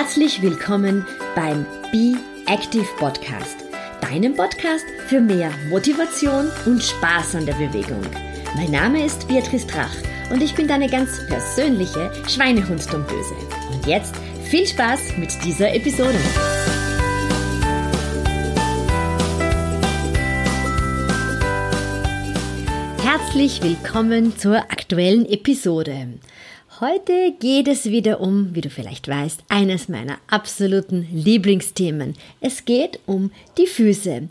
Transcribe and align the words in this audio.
Herzlich 0.00 0.40
willkommen 0.42 1.04
beim 1.34 1.66
Be 1.90 2.14
Active 2.46 2.86
Podcast, 2.98 3.64
deinem 4.00 4.36
Podcast 4.36 4.84
für 5.08 5.20
mehr 5.20 5.50
Motivation 5.70 6.48
und 6.66 6.80
Spaß 6.80 7.34
an 7.34 7.46
der 7.46 7.54
Bewegung. 7.54 8.02
Mein 8.54 8.70
Name 8.70 9.04
ist 9.04 9.26
Beatrice 9.26 9.66
Drach 9.66 9.92
und 10.30 10.40
ich 10.40 10.54
bin 10.54 10.68
deine 10.68 10.88
ganz 10.88 11.26
persönliche 11.26 12.12
Schweinehunddomböse. 12.28 13.34
Und 13.72 13.88
jetzt 13.88 14.14
viel 14.44 14.68
Spaß 14.68 15.16
mit 15.16 15.32
dieser 15.44 15.74
Episode. 15.74 16.20
Herzlich 23.02 23.60
willkommen 23.64 24.38
zur 24.38 24.58
aktuellen 24.58 25.26
Episode. 25.26 26.06
Heute 26.80 27.32
geht 27.40 27.66
es 27.66 27.86
wieder 27.86 28.20
um, 28.20 28.54
wie 28.54 28.60
du 28.60 28.70
vielleicht 28.70 29.08
weißt, 29.08 29.42
eines 29.48 29.88
meiner 29.88 30.18
absoluten 30.28 31.08
Lieblingsthemen. 31.12 32.14
Es 32.40 32.66
geht 32.66 33.00
um 33.04 33.32
die 33.56 33.66
Füße. 33.66 34.28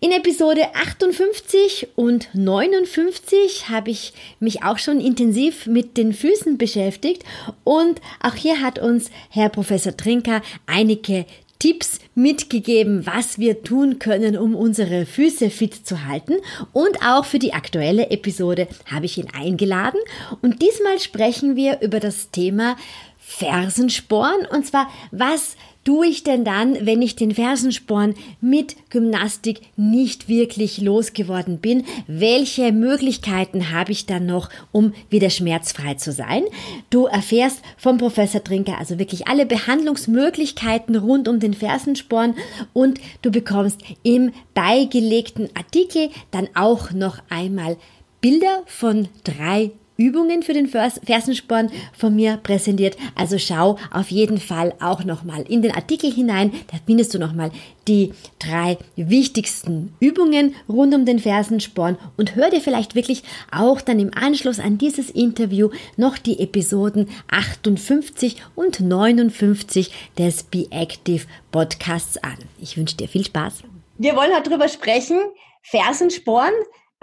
In 0.00 0.10
Episode 0.10 0.74
58 0.74 1.86
und 1.94 2.30
59 2.34 3.68
habe 3.68 3.90
ich 3.90 4.12
mich 4.40 4.64
auch 4.64 4.78
schon 4.78 5.00
intensiv 5.00 5.66
mit 5.66 5.96
den 5.96 6.12
Füßen 6.12 6.58
beschäftigt 6.58 7.22
und 7.62 8.00
auch 8.20 8.34
hier 8.34 8.60
hat 8.60 8.80
uns 8.80 9.12
Herr 9.30 9.48
Professor 9.48 9.96
Trinker 9.96 10.42
einige 10.66 11.26
Tipps 11.64 11.98
mitgegeben, 12.14 13.06
was 13.06 13.38
wir 13.38 13.62
tun 13.62 13.98
können, 13.98 14.36
um 14.36 14.54
unsere 14.54 15.06
Füße 15.06 15.48
fit 15.48 15.86
zu 15.86 16.04
halten. 16.04 16.34
Und 16.74 17.02
auch 17.02 17.24
für 17.24 17.38
die 17.38 17.54
aktuelle 17.54 18.10
Episode 18.10 18.68
habe 18.84 19.06
ich 19.06 19.16
ihn 19.16 19.28
eingeladen. 19.32 19.98
Und 20.42 20.60
diesmal 20.60 20.98
sprechen 20.98 21.56
wir 21.56 21.80
über 21.80 22.00
das 22.00 22.30
Thema 22.30 22.76
Fersensporn. 23.16 24.44
Und 24.50 24.66
zwar, 24.66 24.90
was 25.10 25.56
tue 25.84 26.06
ich 26.06 26.24
denn 26.24 26.44
dann, 26.44 26.86
wenn 26.86 27.02
ich 27.02 27.14
den 27.14 27.34
Fersensporn 27.34 28.14
mit 28.40 28.76
Gymnastik 28.90 29.60
nicht 29.76 30.28
wirklich 30.28 30.80
losgeworden 30.80 31.58
bin? 31.58 31.84
Welche 32.06 32.72
Möglichkeiten 32.72 33.70
habe 33.70 33.92
ich 33.92 34.06
dann 34.06 34.26
noch, 34.26 34.50
um 34.72 34.94
wieder 35.10 35.30
schmerzfrei 35.30 35.94
zu 35.94 36.12
sein? 36.12 36.42
Du 36.90 37.06
erfährst 37.06 37.60
vom 37.76 37.98
Professor 37.98 38.42
Trinker 38.42 38.78
also 38.78 38.98
wirklich 38.98 39.28
alle 39.28 39.46
Behandlungsmöglichkeiten 39.46 40.96
rund 40.96 41.28
um 41.28 41.38
den 41.38 41.54
Fersensporn 41.54 42.34
und 42.72 43.00
du 43.22 43.30
bekommst 43.30 43.80
im 44.02 44.32
beigelegten 44.54 45.50
Artikel 45.54 46.10
dann 46.30 46.48
auch 46.54 46.92
noch 46.92 47.18
einmal 47.28 47.76
Bilder 48.20 48.62
von 48.66 49.08
drei 49.22 49.72
Übungen 49.96 50.42
für 50.42 50.52
den 50.52 50.66
Fersensporn 50.66 51.70
von 51.96 52.14
mir 52.14 52.36
präsentiert. 52.36 52.96
Also 53.14 53.38
schau 53.38 53.78
auf 53.90 54.10
jeden 54.10 54.38
Fall 54.38 54.74
auch 54.80 55.04
nochmal 55.04 55.42
in 55.48 55.62
den 55.62 55.72
Artikel 55.72 56.12
hinein. 56.12 56.52
Da 56.70 56.78
findest 56.84 57.14
du 57.14 57.18
nochmal 57.18 57.50
die 57.86 58.12
drei 58.38 58.78
wichtigsten 58.96 59.94
Übungen 60.00 60.54
rund 60.68 60.94
um 60.94 61.04
den 61.04 61.18
Fersensporn 61.18 61.98
und 62.16 62.34
hör 62.34 62.50
dir 62.50 62.60
vielleicht 62.60 62.94
wirklich 62.94 63.22
auch 63.52 63.80
dann 63.80 64.00
im 64.00 64.12
Anschluss 64.14 64.58
an 64.58 64.78
dieses 64.78 65.10
Interview 65.10 65.70
noch 65.96 66.18
die 66.18 66.40
Episoden 66.40 67.08
58 67.30 68.42
und 68.54 68.80
59 68.80 69.92
des 70.18 70.42
Be 70.44 70.66
Active 70.70 71.26
Podcasts 71.52 72.16
an. 72.18 72.36
Ich 72.60 72.76
wünsche 72.76 72.96
dir 72.96 73.08
viel 73.08 73.24
Spaß. 73.24 73.62
Wir 73.98 74.16
wollen 74.16 74.34
heute 74.34 74.50
drüber 74.50 74.68
sprechen. 74.68 75.18
Fersensporn, 75.62 76.52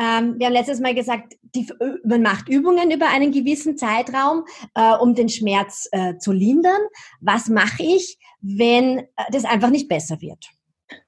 ähm, 0.01 0.39
wir 0.39 0.47
haben 0.47 0.53
letztes 0.53 0.79
Mal 0.79 0.95
gesagt, 0.95 1.35
die, 1.53 1.67
man 2.03 2.23
macht 2.23 2.49
Übungen 2.49 2.89
über 2.89 3.09
einen 3.09 3.31
gewissen 3.31 3.77
Zeitraum, 3.77 4.45
äh, 4.73 4.95
um 4.95 5.13
den 5.13 5.29
Schmerz 5.29 5.87
äh, 5.91 6.17
zu 6.17 6.31
lindern. 6.31 6.81
Was 7.19 7.49
mache 7.49 7.83
ich, 7.83 8.17
wenn 8.41 8.99
äh, 8.99 9.05
das 9.31 9.45
einfach 9.45 9.69
nicht 9.69 9.87
besser 9.87 10.19
wird? 10.19 10.43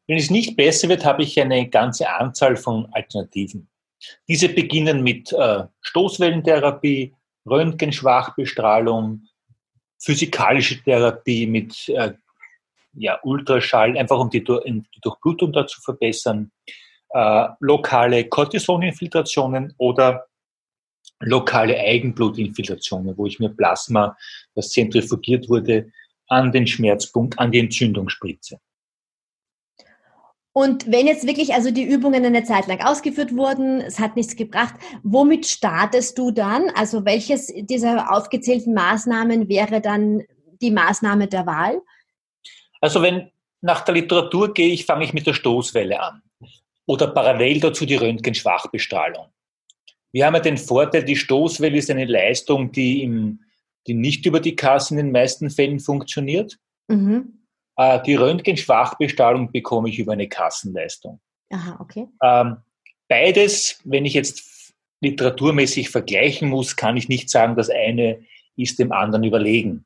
Wenn 0.05 0.17
es 0.17 0.29
nicht 0.29 0.55
besser 0.55 0.89
wird, 0.89 1.05
habe 1.05 1.23
ich 1.23 1.41
eine 1.41 1.67
ganze 1.69 2.07
Anzahl 2.07 2.55
von 2.55 2.87
Alternativen. 2.91 3.67
Diese 4.27 4.49
beginnen 4.49 5.01
mit 5.01 5.33
äh, 5.33 5.63
Stoßwellentherapie, 5.81 7.15
Röntgenschwachbestrahlung, 7.49 9.23
physikalische 9.97 10.83
Therapie 10.83 11.47
mit 11.47 11.89
äh, 11.89 12.13
ja, 12.93 13.19
Ultraschall, 13.23 13.97
einfach 13.97 14.19
um 14.19 14.29
die, 14.29 14.43
um 14.45 14.83
die 14.83 15.01
Durchblutung 15.01 15.51
da 15.51 15.65
zu 15.65 15.81
verbessern 15.81 16.51
äh, 17.13 17.47
lokale 17.59 18.27
Cortisoninfiltrationen 18.27 19.73
oder 19.77 20.25
lokale 21.19 21.77
Eigenblutinfiltrationen, 21.77 23.17
wo 23.17 23.25
ich 23.25 23.39
mir 23.39 23.49
Plasma, 23.49 24.17
das 24.55 24.69
zentrifugiert 24.69 25.47
wurde, 25.49 25.91
an 26.27 26.51
den 26.51 26.67
Schmerzpunkt, 26.67 27.37
an 27.39 27.51
die 27.51 27.59
Entzündung 27.59 28.09
spritze. 28.09 28.59
Und 30.55 30.91
wenn 30.91 31.07
jetzt 31.07 31.25
wirklich 31.25 31.53
also 31.53 31.71
die 31.71 31.83
Übungen 31.83 32.25
eine 32.25 32.43
Zeit 32.43 32.67
lang 32.67 32.81
ausgeführt 32.81 33.35
wurden, 33.35 33.81
es 33.81 33.99
hat 33.99 34.15
nichts 34.15 34.35
gebracht, 34.35 34.75
womit 35.01 35.47
startest 35.47 36.17
du 36.17 36.29
dann? 36.29 36.69
Also 36.75 37.05
welches 37.05 37.51
dieser 37.55 38.11
aufgezählten 38.11 38.73
Maßnahmen 38.73 39.49
wäre 39.49 39.81
dann 39.81 40.23
die 40.61 40.69
Maßnahme 40.69 41.27
der 41.27 41.47
Wahl? 41.47 41.81
Also 42.81 43.01
wenn 43.01 43.31
nach 43.61 43.81
der 43.81 43.95
Literatur 43.95 44.53
gehe 44.53 44.71
ich, 44.73 44.85
fange 44.85 45.05
ich 45.05 45.13
mit 45.13 45.25
der 45.25 45.33
Stoßwelle 45.33 45.99
an 45.99 46.21
oder 46.85 47.07
parallel 47.07 47.59
dazu 47.59 47.85
die 47.85 47.95
Röntgenschwachbestrahlung. 47.95 49.27
Wir 50.11 50.25
haben 50.25 50.35
ja 50.35 50.41
den 50.41 50.57
Vorteil, 50.57 51.03
die 51.03 51.15
Stoßwelle 51.15 51.77
ist 51.77 51.89
eine 51.89 52.05
Leistung, 52.05 52.71
die, 52.71 53.03
im, 53.03 53.39
die 53.87 53.93
nicht 53.93 54.25
über 54.25 54.39
die 54.39 54.55
Kasse 54.55 54.93
in 54.93 54.97
den 54.97 55.11
meisten 55.11 55.49
Fällen 55.49 55.79
funktioniert. 55.79 56.59
Mhm. 56.87 57.45
Äh, 57.77 58.01
die 58.03 58.15
Röntgenschwachbestrahlung 58.15 59.51
bekomme 59.51 59.89
ich 59.89 59.99
über 59.99 60.13
eine 60.13 60.27
Kassenleistung. 60.27 61.19
Aha, 61.49 61.77
okay. 61.79 62.07
Ähm, 62.21 62.57
beides, 63.07 63.79
wenn 63.83 64.05
ich 64.05 64.13
jetzt 64.13 64.73
literaturmäßig 65.01 65.89
vergleichen 65.89 66.49
muss, 66.49 66.75
kann 66.75 66.95
ich 66.95 67.09
nicht 67.09 67.29
sagen, 67.29 67.55
das 67.55 67.69
eine 67.69 68.23
ist 68.55 68.79
dem 68.79 68.91
anderen 68.91 69.23
überlegen. 69.23 69.85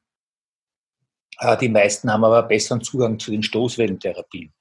Äh, 1.40 1.58
die 1.58 1.70
meisten 1.70 2.12
haben 2.12 2.26
aber 2.26 2.44
besseren 2.44 2.82
Zugang 2.82 3.18
zu 3.18 3.32
den 3.32 3.44
Stoßwellentherapien 3.44 4.52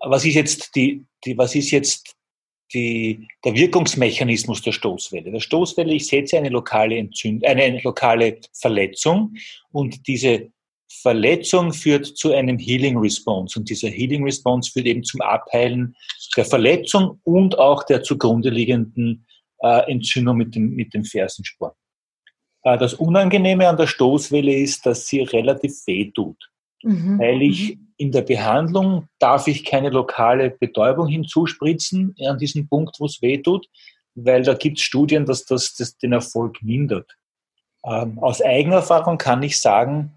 was 0.00 0.24
ist 0.24 0.34
jetzt 0.34 0.74
die, 0.74 1.04
die 1.24 1.36
was 1.36 1.54
ist 1.54 1.70
jetzt 1.70 2.14
die, 2.72 3.26
der 3.44 3.54
Wirkungsmechanismus 3.54 4.62
der 4.62 4.72
Stoßwelle? 4.72 5.30
Der 5.30 5.40
Stoßwelle, 5.40 5.94
ich 5.94 6.06
setze 6.06 6.36
eine 6.36 6.50
lokale 6.50 6.96
Entzünd 6.96 7.44
eine, 7.44 7.62
eine 7.62 7.80
lokale 7.80 8.38
Verletzung 8.52 9.34
und 9.72 10.06
diese 10.06 10.50
Verletzung 10.90 11.72
führt 11.72 12.06
zu 12.06 12.32
einem 12.32 12.58
Healing 12.58 12.98
Response 12.98 13.58
und 13.58 13.68
dieser 13.68 13.88
Healing 13.88 14.24
Response 14.24 14.70
führt 14.70 14.86
eben 14.86 15.04
zum 15.04 15.20
Abheilen 15.20 15.94
der 16.36 16.44
Verletzung 16.44 17.20
und 17.24 17.58
auch 17.58 17.82
der 17.84 18.02
zugrunde 18.02 18.50
liegenden 18.50 19.26
äh, 19.60 19.90
Entzündung 19.90 20.36
mit 20.38 20.54
dem, 20.54 20.74
mit 20.74 20.94
dem 20.94 21.04
Fersensporn. 21.04 21.72
Äh, 22.62 22.78
das 22.78 22.94
Unangenehme 22.94 23.68
an 23.68 23.76
der 23.76 23.86
Stoßwelle 23.86 24.54
ist, 24.54 24.86
dass 24.86 25.06
sie 25.06 25.20
relativ 25.20 25.72
weh 25.86 26.10
tut, 26.10 26.50
mhm. 26.82 27.18
weil 27.18 27.42
ich 27.42 27.76
mhm 27.76 27.87
in 27.98 28.12
der 28.12 28.22
Behandlung 28.22 29.08
darf 29.18 29.48
ich 29.48 29.64
keine 29.64 29.90
lokale 29.90 30.50
Betäubung 30.50 31.08
hinzuspritzen 31.08 32.14
an 32.26 32.38
diesem 32.38 32.68
Punkt, 32.68 32.96
wo 32.98 33.06
es 33.06 33.20
weh 33.20 33.38
tut, 33.38 33.68
weil 34.14 34.42
da 34.42 34.54
gibt 34.54 34.78
es 34.78 34.84
Studien, 34.84 35.26
dass 35.26 35.44
das, 35.44 35.74
das, 35.74 35.98
den 35.98 36.12
Erfolg 36.12 36.62
mindert. 36.62 37.16
Ähm, 37.84 38.18
aus 38.20 38.40
Eigenerfahrung 38.40 39.18
kann 39.18 39.42
ich 39.42 39.60
sagen, 39.60 40.12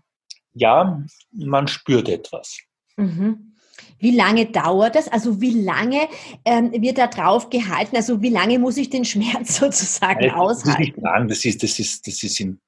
ja, 0.53 1.03
man 1.31 1.68
spürt 1.68 2.08
etwas. 2.08 2.59
Mhm. 2.97 3.56
Wie 3.97 4.12
lange 4.12 4.47
dauert 4.47 4.96
das? 4.96 5.08
Also 5.08 5.41
wie 5.41 5.62
lange 5.64 6.08
ähm, 6.46 6.72
wird 6.72 6.97
da 6.97 7.08
drauf 7.08 7.50
gehalten? 7.50 7.96
Also 7.96 8.22
wie 8.22 8.30
lange 8.30 8.59
muss 8.59 8.78
ich 8.78 8.90
den 8.90 9.06
Schmerz 9.06 9.56
sozusagen 9.59 10.22
das 10.22 10.34
aushalten? 10.34 10.81
Ist 10.81 10.88
nicht 10.88 10.97
lang. 10.97 11.28
Das 11.28 11.46
ist, 11.46 11.64
das 11.64 11.80
ist, 11.80 12.08
das 12.08 12.22
ist 12.22 12.40
in 12.40 12.59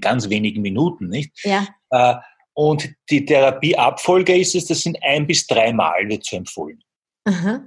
ganz 0.00 0.28
wenigen 0.28 0.62
Minuten, 0.62 1.08
nicht? 1.08 1.32
Ja. 1.44 1.66
Äh, 1.90 2.16
und 2.56 2.90
die 3.10 3.24
Therapieabfolge 3.24 4.34
ist 4.34 4.54
es, 4.54 4.64
das 4.64 4.80
sind 4.80 4.98
ein 5.02 5.26
bis 5.26 5.46
drei 5.46 5.74
Mal 5.74 6.08
wird 6.08 6.24
so 6.24 6.38
empfohlen. 6.38 6.82
Aha. 7.24 7.60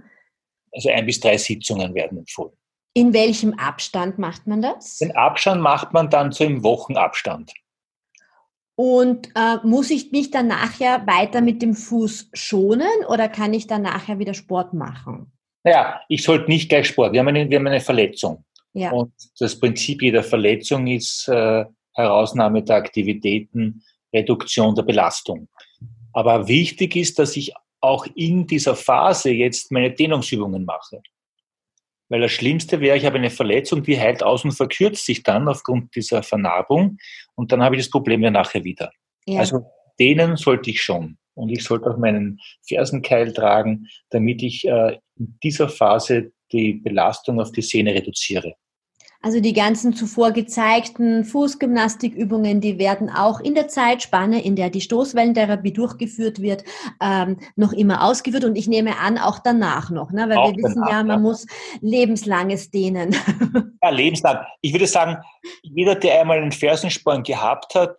Also 0.72 0.90
ein 0.90 1.06
bis 1.06 1.20
drei 1.20 1.38
Sitzungen 1.38 1.94
werden 1.94 2.18
empfohlen. 2.18 2.54
In 2.96 3.14
welchem 3.14 3.54
Abstand 3.54 4.18
macht 4.18 4.48
man 4.48 4.64
das? 4.64 4.98
Den 4.98 5.16
Abstand 5.16 5.62
macht 5.62 5.94
man 5.94 6.10
dann 6.10 6.32
so 6.32 6.44
im 6.44 6.64
Wochenabstand. 6.64 7.54
Und 8.76 9.30
äh, 9.36 9.58
muss 9.64 9.92
ich 9.92 10.12
mich 10.12 10.32
dann 10.32 10.48
nachher 10.48 11.06
weiter 11.06 11.42
mit 11.42 11.62
dem 11.62 11.76
Fuß 11.76 12.32
schonen 12.34 13.06
oder 13.10 13.30
kann 13.30 13.54
ich 13.54 13.68
dann 13.68 13.84
nachher 13.84 14.18
wieder 14.18 14.34
Sport 14.34 14.74
machen? 14.74 15.32
Naja, 15.64 16.02
ich 16.10 16.24
sollte 16.24 16.50
nicht 16.50 16.70
gleich 16.70 16.88
Sport. 16.88 17.14
Wir 17.14 17.20
haben 17.20 17.28
eine, 17.28 17.48
wir 17.48 17.60
haben 17.60 17.68
eine 17.68 17.82
Verletzung. 17.82 18.44
Ja. 18.74 18.92
Und 18.92 19.14
das 19.38 19.60
Prinzip 19.60 20.02
jeder 20.02 20.24
Verletzung 20.24 20.88
ist 20.88 21.28
äh, 21.28 21.66
Herausnahme 21.94 22.64
der 22.64 22.78
Aktivitäten 22.78 23.84
Reduktion 24.14 24.76
der 24.76 24.84
Belastung. 24.84 25.48
Aber 26.14 26.48
wichtig 26.48 26.96
ist, 26.96 27.20
dass 27.20 27.38
ich 27.38 27.54
auch 27.82 28.06
in 28.16 28.48
dieser 28.48 28.76
Phase 28.76 29.32
jetzt 29.32 29.72
meine 29.72 29.92
Dehnungsübungen 29.92 30.66
mache. 30.66 31.02
Weil 32.10 32.22
das 32.22 32.32
Schlimmste 32.32 32.82
wäre, 32.82 32.98
ich 32.98 33.06
habe 33.06 33.18
eine 33.18 33.30
Verletzung, 33.30 33.84
die 33.84 34.00
heilt 34.00 34.24
aus 34.24 34.44
und 34.44 34.52
verkürzt 34.52 35.06
sich 35.06 35.24
dann 35.24 35.48
aufgrund 35.48 35.96
dieser 35.96 36.24
Vernarbung 36.24 36.98
und 37.36 37.52
dann 37.52 37.64
habe 37.64 37.76
ich 37.76 37.84
das 37.84 37.92
Problem 37.92 38.24
ja 38.24 38.32
nachher 38.32 38.64
wieder. 38.64 38.92
Ja. 39.26 39.40
Also 39.40 39.66
dehnen 40.00 40.36
sollte 40.36 40.72
ich 40.72 40.82
schon. 40.82 41.18
Und 41.36 41.50
ich 41.50 41.64
sollte 41.64 41.90
auch 41.90 41.98
meinen 41.98 42.40
Fersenkeil 42.68 43.32
tragen, 43.32 43.88
damit 44.10 44.44
ich 44.44 44.68
äh, 44.68 44.98
in 45.18 45.38
dieser 45.42 45.70
Phase 45.70 46.34
die 46.52 46.74
Belastung 46.74 47.40
auf 47.40 47.52
die 47.52 47.62
Sehne 47.62 47.94
reduziere. 47.94 48.56
Also 49.22 49.42
die 49.42 49.52
ganzen 49.52 49.94
zuvor 49.94 50.32
gezeigten 50.32 51.26
Fußgymnastikübungen, 51.26 52.62
die 52.62 52.80
werden 52.80 53.10
auch 53.10 53.42
in 53.42 53.54
der 53.54 53.68
Zeitspanne, 53.68 54.42
in 54.42 54.56
der 54.56 54.70
die 54.70 54.80
Stoßwellentherapie 54.80 55.74
durchgeführt 55.74 56.42
wird, 56.42 56.64
ähm, 57.02 57.38
noch 57.58 57.74
immer 57.74 58.06
ausgeführt 58.06 58.46
und 58.46 58.58
ich 58.58 58.70
nehme 58.70 58.98
an, 58.98 59.18
auch 59.18 59.40
danach 59.40 59.90
noch, 59.90 60.12
ne? 60.12 60.30
weil 60.30 60.38
auch 60.38 60.56
wir 60.56 60.64
wissen 60.64 60.84
danach, 60.86 60.92
ja, 60.92 61.04
man 61.04 61.18
ja. 61.18 61.20
muss 61.20 61.46
lebenslanges 61.82 62.72
dehnen. 62.72 63.16
Ja, 63.82 63.92
lebenslang. 63.92 64.46
Ich 64.60 64.74
würde 64.74 64.88
sagen, 64.88 65.18
jeder, 65.62 65.96
der 65.96 66.20
einmal 66.20 66.38
einen 66.38 66.52
Fersensporn 66.52 67.24
gehabt 67.24 67.76
hat, 67.76 67.96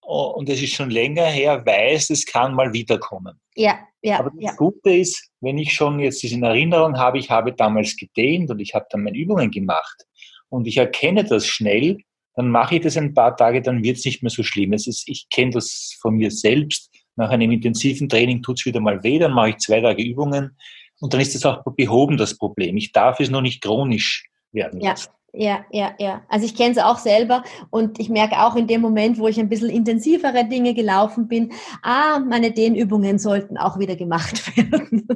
oh, 0.00 0.32
und 0.36 0.48
es 0.48 0.62
ist 0.62 0.72
schon 0.72 0.90
länger 0.90 1.26
her, 1.26 1.64
weiß, 1.66 2.10
es 2.10 2.24
kann 2.24 2.54
mal 2.54 2.72
wiederkommen. 2.72 3.38
Ja, 3.54 3.78
ja. 4.00 4.20
Aber 4.20 4.30
das 4.30 4.42
ja. 4.42 4.52
Gute 4.54 4.90
ist, 4.90 5.28
wenn 5.40 5.58
ich 5.58 5.74
schon 5.74 6.00
jetzt 6.00 6.24
das 6.24 6.32
in 6.32 6.42
Erinnerung 6.42 6.96
habe, 6.98 7.18
ich 7.18 7.30
habe 7.30 7.52
damals 7.52 7.94
gedehnt 7.96 8.50
und 8.50 8.58
ich 8.58 8.74
habe 8.74 8.86
dann 8.90 9.02
meine 9.02 9.18
Übungen 9.18 9.50
gemacht, 9.50 10.06
und 10.48 10.66
ich 10.66 10.76
erkenne 10.76 11.24
das 11.24 11.46
schnell, 11.46 11.98
dann 12.34 12.50
mache 12.50 12.76
ich 12.76 12.82
das 12.82 12.96
ein 12.96 13.14
paar 13.14 13.36
Tage, 13.36 13.62
dann 13.62 13.82
wird 13.82 13.98
es 13.98 14.04
nicht 14.04 14.22
mehr 14.22 14.30
so 14.30 14.42
schlimm. 14.42 14.72
Es 14.72 14.86
ist, 14.86 15.08
ich 15.08 15.28
kenne 15.28 15.50
das 15.50 15.96
von 16.00 16.14
mir 16.14 16.30
selbst. 16.30 16.90
Nach 17.16 17.30
einem 17.30 17.50
intensiven 17.50 18.08
Training 18.08 18.42
tut 18.42 18.60
es 18.60 18.66
wieder 18.66 18.80
mal 18.80 19.02
weh, 19.02 19.18
dann 19.18 19.32
mache 19.32 19.50
ich 19.50 19.58
zwei 19.58 19.80
Tage 19.80 20.02
Übungen 20.04 20.56
und 21.00 21.12
dann 21.12 21.20
ist 21.20 21.34
das 21.34 21.44
auch 21.44 21.62
behoben, 21.64 22.16
das 22.16 22.38
Problem. 22.38 22.76
Ich 22.76 22.92
darf 22.92 23.18
es 23.18 23.30
nur 23.30 23.42
nicht 23.42 23.62
chronisch 23.62 24.28
werden 24.52 24.80
lassen. 24.80 25.10
Ja, 25.32 25.64
ja, 25.70 25.94
ja. 25.98 26.22
Also 26.28 26.46
ich 26.46 26.56
kenne 26.56 26.72
es 26.72 26.78
auch 26.78 26.98
selber 26.98 27.44
und 27.70 28.00
ich 28.00 28.08
merke 28.08 28.40
auch 28.42 28.56
in 28.56 28.66
dem 28.66 28.80
Moment, 28.80 29.18
wo 29.18 29.28
ich 29.28 29.38
ein 29.38 29.48
bisschen 29.48 29.68
intensivere 29.68 30.48
Dinge 30.48 30.74
gelaufen 30.74 31.28
bin, 31.28 31.52
ah, 31.82 32.18
meine 32.18 32.50
Dehnübungen 32.50 33.18
sollten 33.18 33.58
auch 33.58 33.78
wieder 33.78 33.94
gemacht 33.96 34.56
werden. 34.56 35.06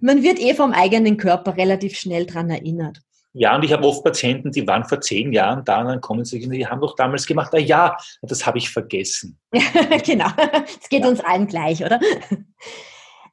Man 0.00 0.22
wird 0.22 0.38
eh 0.38 0.54
vom 0.54 0.72
eigenen 0.72 1.16
Körper 1.16 1.56
relativ 1.56 1.98
schnell 1.98 2.26
dran 2.26 2.50
erinnert. 2.50 3.00
Ja, 3.38 3.54
und 3.54 3.64
ich 3.64 3.72
habe 3.72 3.86
oft 3.86 4.02
Patienten, 4.02 4.50
die 4.50 4.66
waren 4.66 4.86
vor 4.86 5.02
zehn 5.02 5.30
Jahren 5.30 5.62
da 5.62 5.82
und 5.82 5.88
dann 5.88 6.00
kommen 6.00 6.24
sie, 6.24 6.40
die 6.40 6.66
haben 6.66 6.80
doch 6.80 6.96
damals 6.96 7.26
gemacht, 7.26 7.52
ah 7.52 7.58
ja, 7.58 7.94
das 8.22 8.46
habe 8.46 8.56
ich 8.56 8.70
vergessen. 8.70 9.38
genau, 10.06 10.28
es 10.80 10.88
geht 10.88 11.02
ja. 11.02 11.08
uns 11.08 11.20
allen 11.20 11.46
gleich, 11.46 11.84
oder? 11.84 12.00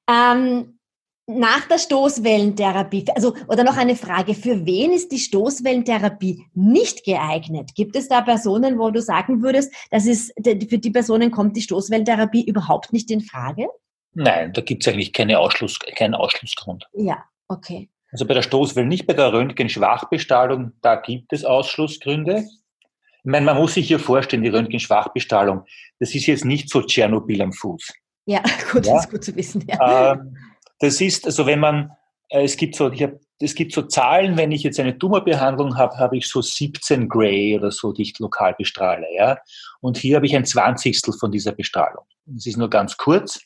Ähm, 0.10 0.78
nach 1.26 1.66
der 1.70 1.78
Stoßwellentherapie, 1.78 3.06
also 3.16 3.34
oder 3.48 3.64
noch 3.64 3.78
eine 3.78 3.96
Frage, 3.96 4.34
für 4.34 4.66
wen 4.66 4.92
ist 4.92 5.10
die 5.14 5.20
Stoßwellentherapie 5.20 6.48
nicht 6.54 7.06
geeignet? 7.06 7.74
Gibt 7.74 7.96
es 7.96 8.10
da 8.10 8.20
Personen, 8.20 8.78
wo 8.80 8.92
du 8.92 9.02
sagen 9.02 9.42
würdest, 9.42 9.74
das 9.90 10.06
ist, 10.06 10.34
für 10.44 10.80
die 10.80 10.92
Personen 10.92 11.32
kommt 11.32 11.56
die 11.56 11.62
Stoßwellentherapie 11.62 12.44
überhaupt 12.44 12.92
nicht 12.92 13.10
in 13.10 13.22
Frage? 13.22 13.68
Nein, 14.12 14.52
da 14.52 14.60
gibt 14.60 14.86
es 14.86 14.94
eigentlich 14.94 15.14
keine 15.14 15.40
Ausschluss, 15.40 15.80
keinen 15.96 16.14
Ausschlussgrund. 16.14 16.90
Ja, 16.92 17.24
okay. 17.48 17.90
Also 18.14 18.28
bei 18.28 18.36
der 18.36 18.44
Stoßwelle 18.44 18.86
nicht, 18.86 19.08
bei 19.08 19.14
der 19.14 19.34
Röntgenschwachbestrahlung, 19.34 20.74
da 20.82 20.96
gibt 20.96 21.34
es 21.34 21.44
Ausschlussgründe. 21.44 22.44
Ich 22.46 23.24
meine, 23.24 23.44
man 23.44 23.58
muss 23.58 23.74
sich 23.74 23.88
hier 23.88 23.98
vorstellen, 23.98 24.44
die 24.44 24.50
Röntgenschwachbestrahlung, 24.50 25.66
das 26.00 26.14
ist 26.14 26.28
jetzt 26.28 26.46
nicht 26.46 26.70
so 26.70 26.84
Tschernobyl 26.84 27.42
am 27.42 27.52
Fuß. 27.52 27.92
Ja, 28.26 28.44
gut, 28.72 28.86
ja? 28.86 28.94
das 28.94 29.06
ist 29.06 29.12
gut 29.12 29.24
zu 29.24 29.36
wissen. 29.36 29.66
Ja. 29.68 30.14
Ähm, 30.14 30.38
das 30.80 31.02
ist, 31.02 31.26
also 31.26 31.48
wenn 31.48 31.60
man, 31.60 31.92
äh, 32.30 32.44
es 32.44 32.56
gibt 32.56 32.76
so, 32.76 32.92
ich 32.92 33.02
hab, 33.02 33.14
es 33.40 33.56
gibt 33.56 33.74
so 33.74 33.82
Zahlen, 33.82 34.38
wenn 34.38 34.52
ich 34.52 34.62
jetzt 34.62 34.80
eine 34.80 34.96
Tumorbehandlung 34.96 35.76
habe, 35.76 35.98
habe 35.98 36.16
ich 36.16 36.28
so 36.28 36.40
17 36.40 37.10
Gray 37.10 37.58
oder 37.58 37.72
so, 37.72 37.94
die 37.94 38.04
ich 38.04 38.20
lokal 38.20 38.54
bestrahle, 38.56 39.08
ja. 39.16 39.40
Und 39.82 39.98
hier 39.98 40.18
habe 40.18 40.28
ich 40.28 40.36
ein 40.36 40.46
Zwanzigstel 40.46 41.16
von 41.16 41.32
dieser 41.32 41.52
Bestrahlung. 41.52 42.06
Das 42.28 42.46
ist 42.46 42.58
nur 42.58 42.70
ganz 42.70 42.96
kurz. 42.96 43.40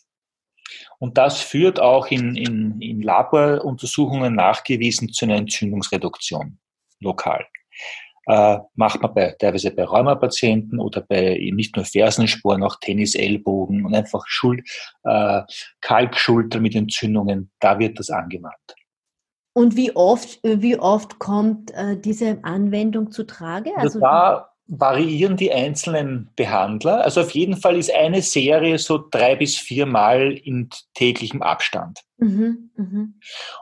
Und 1.00 1.18
das 1.18 1.42
führt 1.42 1.80
auch 1.80 2.08
in, 2.08 2.36
in, 2.36 2.82
in 2.82 3.02
Laboruntersuchungen 3.02 4.34
nachgewiesen 4.36 5.10
zu 5.14 5.26
einer 5.26 5.36
Entzündungsreduktion 5.36 6.58
lokal. 7.00 7.46
Äh, 8.26 8.58
macht 8.76 9.02
man 9.02 9.14
bei, 9.14 9.36
teilweise 9.40 9.72
bei 9.72 9.86
Rheumapatienten 9.86 10.80
oder 10.80 11.02
bei 11.02 11.40
nicht 11.54 11.76
nur 11.78 11.86
Fersensporen, 11.86 12.62
auch 12.62 12.76
Tennisellbogen 12.82 13.86
und 13.86 13.96
einfach 13.96 14.24
Schul 14.28 14.64
äh, 15.04 15.44
Kalkschulter 15.80 16.60
mit 16.60 16.76
Entzündungen, 16.76 17.52
da 17.62 17.80
wird 17.80 18.00
das 18.00 18.10
angewandt. 18.10 18.76
Und 19.54 19.78
wie 19.78 19.96
oft, 19.96 20.40
wie 20.44 20.78
oft 20.78 21.20
kommt 21.20 21.72
äh, 21.72 21.98
diese 21.98 22.40
Anwendung 22.44 23.12
zu 23.12 23.26
Trage? 23.26 23.72
Also, 23.78 23.86
also 23.86 24.00
da 24.02 24.50
variieren 24.68 25.38
die 25.38 25.52
einzelnen 25.52 26.30
Behandler. 26.36 27.04
Also 27.04 27.22
auf 27.22 27.32
jeden 27.32 27.56
Fall 27.56 27.78
ist 27.78 27.94
eine 27.94 28.22
Serie 28.22 28.78
so 28.78 29.04
drei 29.10 29.36
bis 29.36 29.58
viermal 29.58 30.34
in 30.34 30.70
täglichem 30.94 31.42
Abstand. 31.42 32.02
Mhm, 32.18 32.72
mh. 32.76 33.08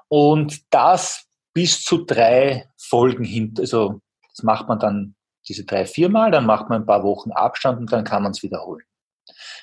Und 0.08 0.62
das 0.74 1.28
bis 1.54 1.84
zu 1.84 2.06
drei 2.06 2.68
Folgen 2.78 3.24
hinter, 3.24 3.62
also 3.62 4.02
das 4.32 4.44
macht 4.44 4.68
man 4.68 4.80
dann 4.80 5.16
diese 5.48 5.64
drei, 5.64 5.86
viermal, 5.86 6.32
dann 6.32 6.46
macht 6.46 6.70
man 6.70 6.82
ein 6.82 6.86
paar 6.86 7.04
Wochen 7.04 7.32
Abstand 7.32 7.80
und 7.80 7.92
dann 7.92 8.04
kann 8.04 8.24
man 8.24 8.32
es 8.32 8.42
wiederholen. 8.42 8.84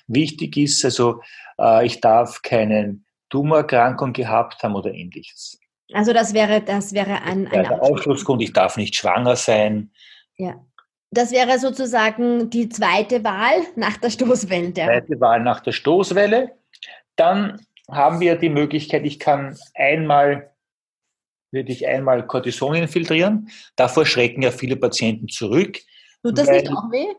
Wichtig 0.06 0.56
ist 0.56 0.84
also, 0.84 1.20
äh, 1.58 1.84
ich 1.84 2.00
darf 2.00 2.42
keine 2.42 3.00
Tumorerkrankung 3.30 4.12
gehabt 4.12 4.62
haben 4.62 4.74
oder 4.74 4.92
ähnliches. 4.92 5.58
Also 5.92 6.12
das 6.12 6.32
wäre, 6.34 6.62
das 6.62 6.92
wäre 6.92 7.22
ein, 7.22 7.48
ein 7.48 7.66
Ausschlussgrund. 7.66 8.42
Ich 8.42 8.52
darf 8.52 8.76
nicht 8.76 8.94
schwanger 8.94 9.36
sein. 9.36 9.90
Ja. 10.36 10.54
Das 11.12 11.30
wäre 11.30 11.58
sozusagen 11.58 12.48
die 12.48 12.70
zweite 12.70 13.22
Wahl 13.22 13.60
nach 13.76 13.98
der 13.98 14.08
Stoßwelle. 14.08 14.72
Zweite 14.72 15.20
Wahl 15.20 15.40
nach 15.42 15.60
der 15.60 15.72
Stoßwelle. 15.72 16.52
Dann 17.16 17.60
haben 17.90 18.20
wir 18.20 18.36
die 18.36 18.48
Möglichkeit, 18.48 19.04
ich 19.04 19.18
kann 19.18 19.58
einmal, 19.74 20.50
würde 21.50 21.70
ich 21.70 21.86
einmal 21.86 22.26
Cortison 22.26 22.74
infiltrieren. 22.74 23.50
Davor 23.76 24.06
schrecken 24.06 24.40
ja 24.40 24.50
viele 24.50 24.76
Patienten 24.76 25.28
zurück. 25.28 25.78
Tut 26.22 26.38
das 26.38 26.48
nicht 26.48 26.70
auch 26.70 26.90
weh? 26.90 27.14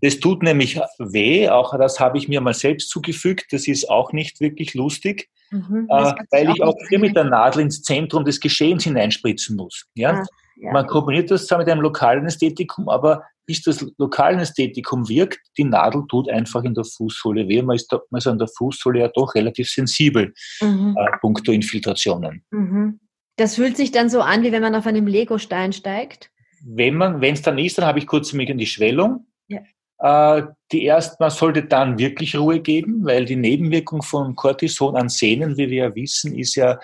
Das 0.00 0.18
tut 0.18 0.42
nämlich 0.42 0.80
weh, 0.98 1.48
auch 1.50 1.76
das 1.78 2.00
habe 2.00 2.16
ich 2.16 2.28
mir 2.28 2.40
mal 2.40 2.54
selbst 2.54 2.88
zugefügt. 2.88 3.52
Das 3.52 3.68
ist 3.68 3.88
auch 3.90 4.12
nicht 4.12 4.40
wirklich 4.40 4.72
lustig, 4.72 5.28
mhm, 5.50 5.86
äh, 5.90 6.14
weil 6.30 6.50
ich 6.50 6.62
auch 6.62 6.74
hier 6.88 6.98
mit 6.98 7.14
der 7.14 7.24
Nadel 7.24 7.62
ins 7.62 7.82
Zentrum 7.82 8.24
des 8.24 8.40
Geschehens 8.40 8.84
hineinspritzen 8.84 9.54
muss. 9.54 9.86
Ja? 9.94 10.14
Ah. 10.14 10.26
Ja. 10.56 10.72
Man 10.72 10.86
kombiniert 10.86 11.30
das 11.30 11.46
zwar 11.46 11.58
mit 11.58 11.68
einem 11.68 11.80
lokalen 11.80 12.26
Ästhetikum, 12.26 12.88
aber 12.88 13.24
bis 13.46 13.62
das 13.62 13.84
lokale 13.98 14.40
Ästhetikum 14.40 15.08
wirkt, 15.08 15.40
die 15.58 15.64
Nadel 15.64 16.04
tut 16.08 16.28
einfach 16.28 16.62
in 16.64 16.74
der 16.74 16.84
Fußsohle 16.84 17.48
weh. 17.48 17.62
Man 17.62 17.76
ist, 17.76 17.92
da, 17.92 18.00
man 18.10 18.18
ist 18.18 18.26
an 18.26 18.38
der 18.38 18.48
Fußsohle 18.48 19.00
ja 19.00 19.08
doch 19.08 19.34
relativ 19.34 19.68
sensibel, 19.68 20.32
mhm. 20.60 20.96
äh, 20.98 21.18
punkto 21.20 21.52
Infiltrationen. 21.52 22.44
Mhm. 22.50 23.00
Das 23.36 23.56
fühlt 23.56 23.76
sich 23.76 23.90
dann 23.92 24.10
so 24.10 24.20
an, 24.20 24.42
wie 24.42 24.52
wenn 24.52 24.62
man 24.62 24.74
auf 24.74 24.86
einem 24.86 25.06
Legostein 25.06 25.72
steigt? 25.72 26.30
Wenn 26.64 26.94
man, 26.94 27.20
wenn 27.20 27.34
es 27.34 27.42
dann 27.42 27.58
ist, 27.58 27.78
dann 27.78 27.86
habe 27.86 27.98
ich 27.98 28.06
kurz 28.06 28.32
mich 28.32 28.50
an 28.50 28.58
die 28.58 28.66
Schwellung. 28.66 29.26
Ja. 29.48 29.60
Äh, 29.98 30.46
die 30.72 30.84
erst, 30.84 31.20
man 31.20 31.30
sollte 31.30 31.64
dann 31.64 31.98
wirklich 31.98 32.36
Ruhe 32.36 32.60
geben, 32.60 33.04
weil 33.04 33.24
die 33.24 33.36
Nebenwirkung 33.36 34.02
von 34.02 34.34
Cortison 34.34 34.96
an 34.96 35.08
Sehnen, 35.08 35.56
wie 35.56 35.70
wir 35.70 35.84
ja 35.84 35.94
wissen, 35.94 36.36
ist 36.36 36.54
ja 36.54 36.78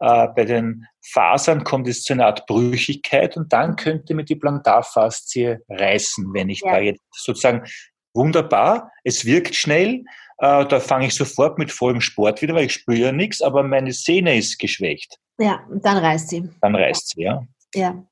äh, 0.00 0.28
bei 0.34 0.44
den 0.44 0.86
Fasern 1.12 1.64
kommt 1.64 1.88
es 1.88 2.04
zu 2.04 2.12
einer 2.12 2.26
Art 2.26 2.46
Brüchigkeit 2.46 3.36
und 3.36 3.52
dann 3.52 3.76
könnte 3.76 4.14
mir 4.14 4.24
die 4.24 4.36
Plantarfaszie 4.36 5.58
reißen, 5.68 6.32
wenn 6.32 6.48
ich 6.48 6.60
ja. 6.60 6.72
da 6.72 6.80
jetzt 6.80 7.02
sozusagen 7.12 7.64
wunderbar, 8.14 8.92
es 9.04 9.24
wirkt 9.24 9.54
schnell, 9.54 10.04
äh, 10.38 10.66
da 10.66 10.80
fange 10.80 11.06
ich 11.06 11.14
sofort 11.14 11.58
mit 11.58 11.70
vollem 11.70 12.00
Sport 12.00 12.42
wieder, 12.42 12.54
weil 12.54 12.66
ich 12.66 12.74
spüre 12.74 12.98
ja 12.98 13.12
nichts, 13.12 13.42
aber 13.42 13.62
meine 13.62 13.92
Sehne 13.92 14.36
ist 14.36 14.58
geschwächt. 14.58 15.18
Ja, 15.38 15.60
dann 15.82 15.96
reißt 15.98 16.28
sie. 16.28 16.48
Dann 16.60 16.74
reißt 16.74 17.08
sie, 17.08 17.22
ja. 17.22 17.42
Ja. 17.74 18.04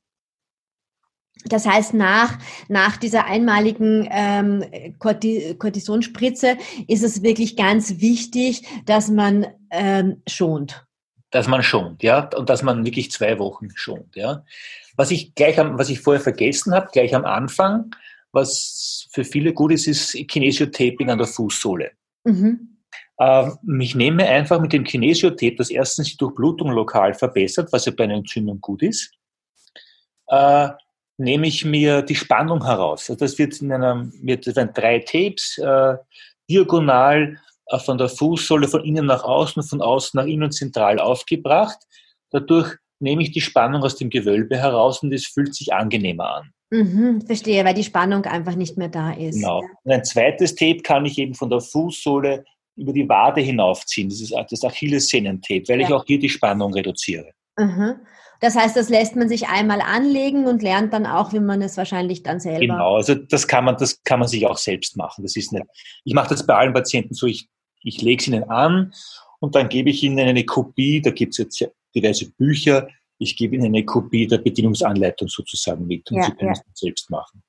Das 1.44 1.66
heißt, 1.66 1.94
nach, 1.94 2.38
nach 2.68 2.96
dieser 2.96 3.26
einmaligen 3.26 4.08
ähm, 4.10 4.64
Cortisonspritze 4.98 6.56
ist 6.88 7.04
es 7.04 7.22
wirklich 7.22 7.56
ganz 7.56 8.00
wichtig, 8.00 8.62
dass 8.86 9.08
man 9.08 9.46
ähm, 9.70 10.22
schont. 10.28 10.84
Dass 11.30 11.46
man 11.46 11.62
schont, 11.62 12.02
ja, 12.02 12.28
und 12.36 12.48
dass 12.48 12.62
man 12.62 12.84
wirklich 12.84 13.10
zwei 13.10 13.38
Wochen 13.38 13.68
schont, 13.74 14.16
ja. 14.16 14.44
Was 14.96 15.10
ich 15.10 15.34
gleich 15.34 15.60
am, 15.60 15.78
was 15.78 15.90
ich 15.90 16.00
vorher 16.00 16.20
vergessen 16.20 16.74
habe, 16.74 16.88
gleich 16.92 17.14
am 17.14 17.24
Anfang, 17.24 17.94
was 18.32 19.06
für 19.12 19.24
viele 19.24 19.52
gut 19.52 19.72
ist, 19.72 19.86
ist 19.86 20.12
Kinesiotaping 20.28 21.10
an 21.10 21.18
der 21.18 21.26
Fußsohle. 21.26 21.92
Mhm. 22.24 22.78
Ähm, 23.20 23.80
ich 23.80 23.94
nehme 23.94 24.26
einfach 24.26 24.60
mit 24.60 24.72
dem 24.72 24.84
Kinesiotape, 24.84 25.56
das 25.56 25.70
erstens 25.70 26.10
die 26.10 26.16
Durchblutung 26.16 26.70
lokal 26.70 27.14
verbessert, 27.14 27.72
was 27.72 27.84
ja 27.84 27.92
bei 27.92 28.04
einer 28.04 28.14
Entzündung 28.14 28.60
gut 28.60 28.82
ist. 28.82 29.12
Äh, 30.28 30.70
nehme 31.18 31.48
ich 31.48 31.64
mir 31.64 32.02
die 32.02 32.14
Spannung 32.14 32.64
heraus. 32.64 33.10
Also 33.10 33.16
das 33.16 33.38
wird 33.38 33.60
in 33.60 33.72
einem, 33.72 34.12
wird 34.22 34.46
in 34.46 34.70
drei 34.72 35.00
Tapes 35.00 35.58
äh, 35.58 35.96
diagonal 36.48 37.38
äh, 37.66 37.78
von 37.78 37.98
der 37.98 38.08
Fußsohle 38.08 38.68
von 38.68 38.84
innen 38.84 39.06
nach 39.06 39.24
außen, 39.24 39.62
von 39.64 39.82
außen 39.82 40.18
nach 40.18 40.26
innen 40.26 40.52
zentral 40.52 40.98
aufgebracht. 40.98 41.78
Dadurch 42.30 42.76
nehme 43.00 43.22
ich 43.22 43.32
die 43.32 43.40
Spannung 43.40 43.82
aus 43.82 43.96
dem 43.96 44.10
Gewölbe 44.10 44.56
heraus 44.56 45.02
und 45.02 45.12
es 45.12 45.26
fühlt 45.26 45.54
sich 45.54 45.72
angenehmer 45.72 46.36
an. 46.36 46.52
Mhm, 46.70 47.22
verstehe, 47.22 47.64
weil 47.64 47.74
die 47.74 47.84
Spannung 47.84 48.24
einfach 48.24 48.54
nicht 48.54 48.76
mehr 48.76 48.88
da 48.88 49.12
ist. 49.12 49.36
Genau. 49.36 49.62
Und 49.84 49.92
ein 49.92 50.04
zweites 50.04 50.54
Tape 50.54 50.80
kann 50.82 51.06
ich 51.06 51.18
eben 51.18 51.34
von 51.34 51.48
der 51.48 51.60
Fußsohle 51.60 52.44
über 52.76 52.92
die 52.92 53.08
Wade 53.08 53.40
hinaufziehen. 53.40 54.08
Das 54.08 54.20
ist 54.20 54.32
das 54.32 54.64
Achillessehnentape, 54.64 55.64
weil 55.68 55.80
ja. 55.80 55.86
ich 55.86 55.92
auch 55.92 56.04
hier 56.06 56.18
die 56.18 56.28
Spannung 56.28 56.72
reduziere. 56.74 57.30
Mhm. 57.58 57.96
Das 58.40 58.54
heißt, 58.54 58.76
das 58.76 58.88
lässt 58.88 59.16
man 59.16 59.28
sich 59.28 59.48
einmal 59.48 59.80
anlegen 59.80 60.46
und 60.46 60.62
lernt 60.62 60.92
dann 60.92 61.06
auch, 61.06 61.32
wie 61.32 61.40
man 61.40 61.60
es 61.60 61.76
wahrscheinlich 61.76 62.22
dann 62.22 62.38
selber. 62.38 62.60
Genau, 62.60 62.96
also 62.96 63.14
das 63.14 63.48
kann 63.48 63.64
man, 63.64 63.76
das 63.76 64.02
kann 64.04 64.20
man 64.20 64.28
sich 64.28 64.46
auch 64.46 64.58
selbst 64.58 64.96
machen. 64.96 65.22
Das 65.22 65.34
ist 65.36 65.52
nicht, 65.52 65.64
ich 66.04 66.14
mache 66.14 66.28
das 66.28 66.46
bei 66.46 66.54
allen 66.54 66.72
Patienten 66.72 67.14
so, 67.14 67.26
ich, 67.26 67.48
ich 67.82 68.00
lege 68.00 68.20
es 68.20 68.28
ihnen 68.28 68.44
an 68.44 68.92
und 69.40 69.54
dann 69.54 69.68
gebe 69.68 69.90
ich 69.90 70.02
ihnen 70.02 70.20
eine 70.20 70.44
Kopie, 70.44 71.00
da 71.00 71.10
gibt 71.10 71.32
es 71.32 71.38
jetzt 71.38 71.68
diverse 71.94 72.30
Bücher, 72.30 72.88
ich 73.18 73.36
gebe 73.36 73.56
ihnen 73.56 73.66
eine 73.66 73.84
Kopie 73.84 74.26
der 74.26 74.38
Bedienungsanleitung 74.38 75.26
sozusagen 75.28 75.86
mit 75.86 76.08
und 76.10 76.18
ja, 76.18 76.24
sie 76.24 76.32
können 76.32 76.54
ja. 76.54 76.60
es 76.74 76.80
selbst 76.80 77.10
machen. 77.10 77.42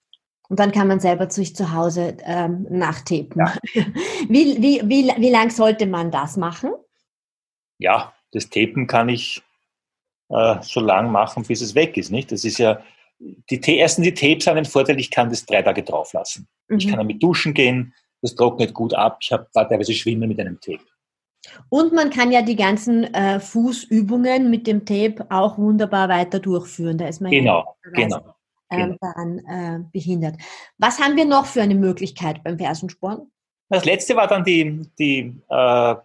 Und 0.49 0.59
dann 0.59 0.71
kann 0.71 0.87
man 0.87 0.99
selber 0.99 1.29
sich 1.29 1.55
zu 1.55 1.73
Hause 1.73 2.17
ähm, 2.23 2.65
nachtapen. 2.71 3.39
Ja. 3.39 3.55
Wie, 4.27 4.57
wie, 4.61 4.81
wie, 4.83 5.11
wie 5.17 5.29
lang 5.29 5.51
sollte 5.51 5.85
man 5.85 6.09
das 6.09 6.37
machen? 6.37 6.71
Ja, 7.77 8.13
das 8.31 8.49
Tapen 8.49 8.87
kann 8.87 9.09
ich 9.09 9.43
äh, 10.29 10.55
so 10.61 10.79
lang 10.79 11.11
machen, 11.11 11.43
bis 11.43 11.61
es 11.61 11.75
weg 11.75 11.97
ist. 11.97 12.11
Nicht? 12.11 12.31
Das 12.31 12.43
ist 12.43 12.57
ja, 12.57 12.81
die, 13.19 13.79
ersten 13.79 14.03
die 14.03 14.13
Tapes 14.13 14.47
haben 14.47 14.55
den 14.55 14.65
Vorteil, 14.65 14.99
ich 14.99 15.11
kann 15.11 15.29
das 15.29 15.45
drei 15.45 15.61
Tage 15.61 15.83
drauf 15.83 16.13
lassen. 16.13 16.47
Mhm. 16.67 16.77
Ich 16.77 16.87
kann 16.87 16.97
damit 16.97 17.21
duschen 17.21 17.53
gehen, 17.53 17.93
das 18.21 18.35
trocknet 18.35 18.73
gut 18.73 18.93
ab. 18.93 19.17
Ich 19.21 19.31
habe 19.31 19.47
teilweise 19.53 19.93
Schwimmen 19.93 20.29
mit 20.29 20.39
einem 20.39 20.59
Tape. 20.59 20.83
Und 21.69 21.93
man 21.93 22.09
kann 22.09 22.31
ja 22.31 22.41
die 22.41 22.55
ganzen 22.55 23.13
äh, 23.13 23.39
Fußübungen 23.39 24.49
mit 24.49 24.67
dem 24.67 24.85
Tape 24.85 25.25
auch 25.29 25.57
wunderbar 25.57 26.09
weiter 26.09 26.39
durchführen. 26.39 26.97
Da 26.97 27.07
ist 27.07 27.21
man 27.21 27.31
genau, 27.31 27.75
genau, 27.93 28.35
ähm, 28.69 28.79
genau. 28.79 28.97
daran 29.01 29.39
äh, 29.39 29.79
behindert. 29.91 30.35
Was 30.77 30.99
haben 30.99 31.15
wir 31.15 31.25
noch 31.25 31.45
für 31.45 31.61
eine 31.61 31.75
Möglichkeit 31.75 32.43
beim 32.43 32.57
Fersensporn? 32.57 33.31
Das 33.69 33.85
letzte 33.85 34.15
war 34.15 34.27
dann 34.27 34.43
die, 34.43 34.85
die 34.97 35.35
äh, 35.49 35.95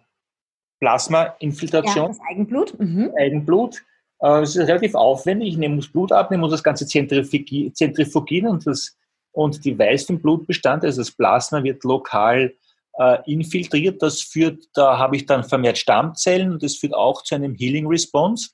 Plasma-Infiltration. 0.79 2.03
Ja, 2.03 2.07
das 2.07 2.19
Eigenblut. 2.29 2.79
Mhm. 2.79 3.11
Eigenblut. 3.17 3.83
Äh, 4.19 4.41
es 4.41 4.55
ist 4.55 4.67
relativ 4.67 4.95
aufwendig. 4.95 5.49
Ich 5.49 5.57
nehme 5.57 5.77
das 5.77 5.87
Blut 5.87 6.11
ab, 6.11 6.31
nehme 6.31 6.49
das 6.49 6.63
Ganze 6.63 6.87
zentrifugieren 6.87 8.47
und, 8.47 8.65
das, 8.67 8.97
und 9.31 9.63
die 9.65 9.77
weißen 9.77 10.21
Blutbestandteile, 10.21 10.89
also 10.89 11.01
das 11.01 11.11
Plasma, 11.11 11.63
wird 11.63 11.83
lokal 11.83 12.53
äh, 12.97 13.31
infiltriert. 13.31 14.01
Das 14.01 14.21
führt, 14.21 14.65
da 14.73 14.97
habe 14.97 15.15
ich 15.15 15.25
dann 15.25 15.43
vermehrt 15.43 15.77
Stammzellen 15.77 16.53
und 16.53 16.63
das 16.63 16.75
führt 16.75 16.93
auch 16.93 17.23
zu 17.23 17.35
einem 17.35 17.55
Healing 17.55 17.87
Response. 17.87 18.51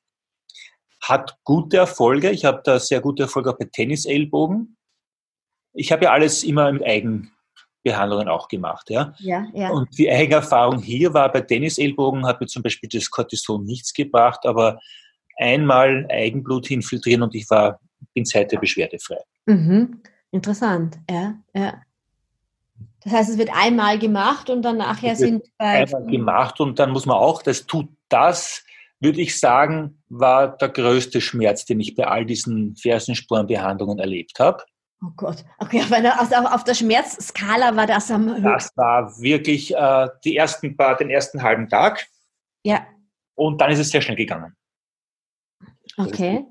Hat 1.02 1.38
gute 1.44 1.78
Erfolge. 1.78 2.30
Ich 2.32 2.46
habe 2.46 2.62
da 2.64 2.80
sehr 2.80 3.02
gute 3.02 3.24
Erfolge 3.24 3.52
auch 3.52 3.58
bei 3.58 3.66
Tennisellbogen. 3.66 4.78
Ich 5.74 5.92
habe 5.92 6.06
ja 6.06 6.12
alles 6.12 6.44
immer 6.44 6.72
mit 6.72 6.84
Eigenbehandlungen 6.84 8.28
auch 8.28 8.48
gemacht. 8.48 8.90
Ja? 8.90 9.14
Ja, 9.20 9.48
ja. 9.54 9.70
Und 9.70 9.98
die 9.98 10.12
Eigenerfahrung 10.12 10.80
hier 10.80 11.14
war 11.14 11.32
bei 11.32 11.42
Tennisellbogen, 11.42 12.26
hat 12.26 12.42
mir 12.42 12.48
zum 12.48 12.62
Beispiel 12.62 12.90
das 12.90 13.10
Cortison 13.10 13.64
nichts 13.64 13.94
gebracht, 13.94 14.46
aber 14.46 14.80
einmal 15.42 16.08
Eigenblut 16.10 16.70
infiltrieren 16.72 17.24
und 17.24 17.36
ich 17.36 17.50
war, 17.50 17.80
bin 18.14 18.26
seither 18.26 18.60
beschwerdefrei. 18.60 19.18
Mhm. 19.46 20.02
Interessant, 20.32 20.98
ja, 21.10 21.36
ja. 21.54 21.82
Das 23.04 23.14
heißt, 23.14 23.30
es 23.32 23.38
wird 23.38 23.50
einmal 23.54 23.98
gemacht 23.98 24.50
und 24.50 24.62
dann 24.62 24.78
nachher 24.78 25.16
sind 25.16 25.44
bei. 25.58 25.86
Einmal 25.86 26.06
gemacht 26.06 26.60
und 26.60 26.78
dann 26.80 26.92
muss 26.92 27.06
man 27.06 27.18
auch, 27.18 27.42
das 27.42 27.66
tut 27.66 27.90
das, 28.10 28.64
würde 29.00 29.20
ich 29.20 29.40
sagen, 29.40 30.04
war 30.10 30.56
der 30.56 30.70
größte 30.70 31.20
Schmerz, 31.20 31.66
den 31.66 31.80
ich 31.80 31.96
bei 31.96 32.06
all 32.06 32.26
diesen 32.26 32.76
Fersenspornbehandlungen 32.76 33.98
erlebt 33.98 34.40
habe. 34.40 34.64
Oh 35.04 35.10
Gott, 35.16 35.44
okay, 35.58 35.82
auf, 35.82 36.32
auf 36.32 36.64
der 36.64 36.76
Schmerzskala 36.76 37.76
war 37.76 37.88
das 37.88 38.12
am 38.12 38.30
höchsten. 38.30 38.44
Das 38.44 38.78
war 38.78 39.20
wirklich 39.20 39.76
äh, 39.76 40.08
die 40.24 40.38
ersten 40.38 40.78
paar, 40.78 40.96
den 40.96 41.10
ersten 41.10 41.42
halben 41.42 41.68
Tag. 41.68 42.06
Ja. 42.64 42.86
Und 43.34 43.60
dann 43.60 43.72
ist 43.72 43.80
es 43.80 43.90
sehr 43.90 44.02
schnell 44.02 44.18
gegangen. 44.18 44.56
Okay. 46.08 46.46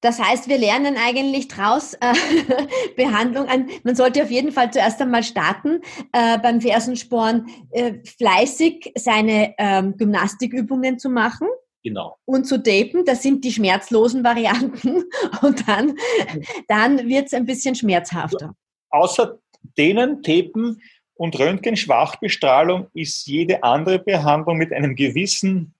Das 0.00 0.20
heißt, 0.20 0.48
wir 0.48 0.58
lernen 0.58 0.96
eigentlich 0.96 1.48
draus 1.48 1.94
äh, 1.94 2.14
Behandlung 2.96 3.48
an. 3.48 3.68
Man 3.82 3.96
sollte 3.96 4.22
auf 4.22 4.30
jeden 4.30 4.52
Fall 4.52 4.70
zuerst 4.72 5.00
einmal 5.00 5.22
starten, 5.22 5.80
äh, 6.12 6.38
beim 6.38 6.60
Fersensporn 6.60 7.48
äh, 7.70 7.94
fleißig 8.04 8.92
seine 8.96 9.54
ähm, 9.58 9.96
Gymnastikübungen 9.96 10.98
zu 10.98 11.08
machen. 11.08 11.48
Genau. 11.82 12.16
Und 12.24 12.46
zu 12.46 12.62
tapen, 12.62 13.04
das 13.04 13.22
sind 13.22 13.44
die 13.44 13.52
schmerzlosen 13.52 14.24
Varianten. 14.24 15.04
Und 15.42 15.68
dann, 15.68 15.96
dann 16.68 17.08
wird 17.08 17.26
es 17.26 17.32
ein 17.32 17.46
bisschen 17.46 17.74
schmerzhafter. 17.74 18.54
Außer 18.90 19.38
denen 19.78 20.22
tapen 20.22 20.80
und 21.14 21.38
Röntgenschwachbestrahlung 21.38 22.88
ist 22.92 23.26
jede 23.26 23.62
andere 23.62 23.98
Behandlung 23.98 24.58
mit 24.58 24.72
einem 24.72 24.96
gewissen 24.96 25.75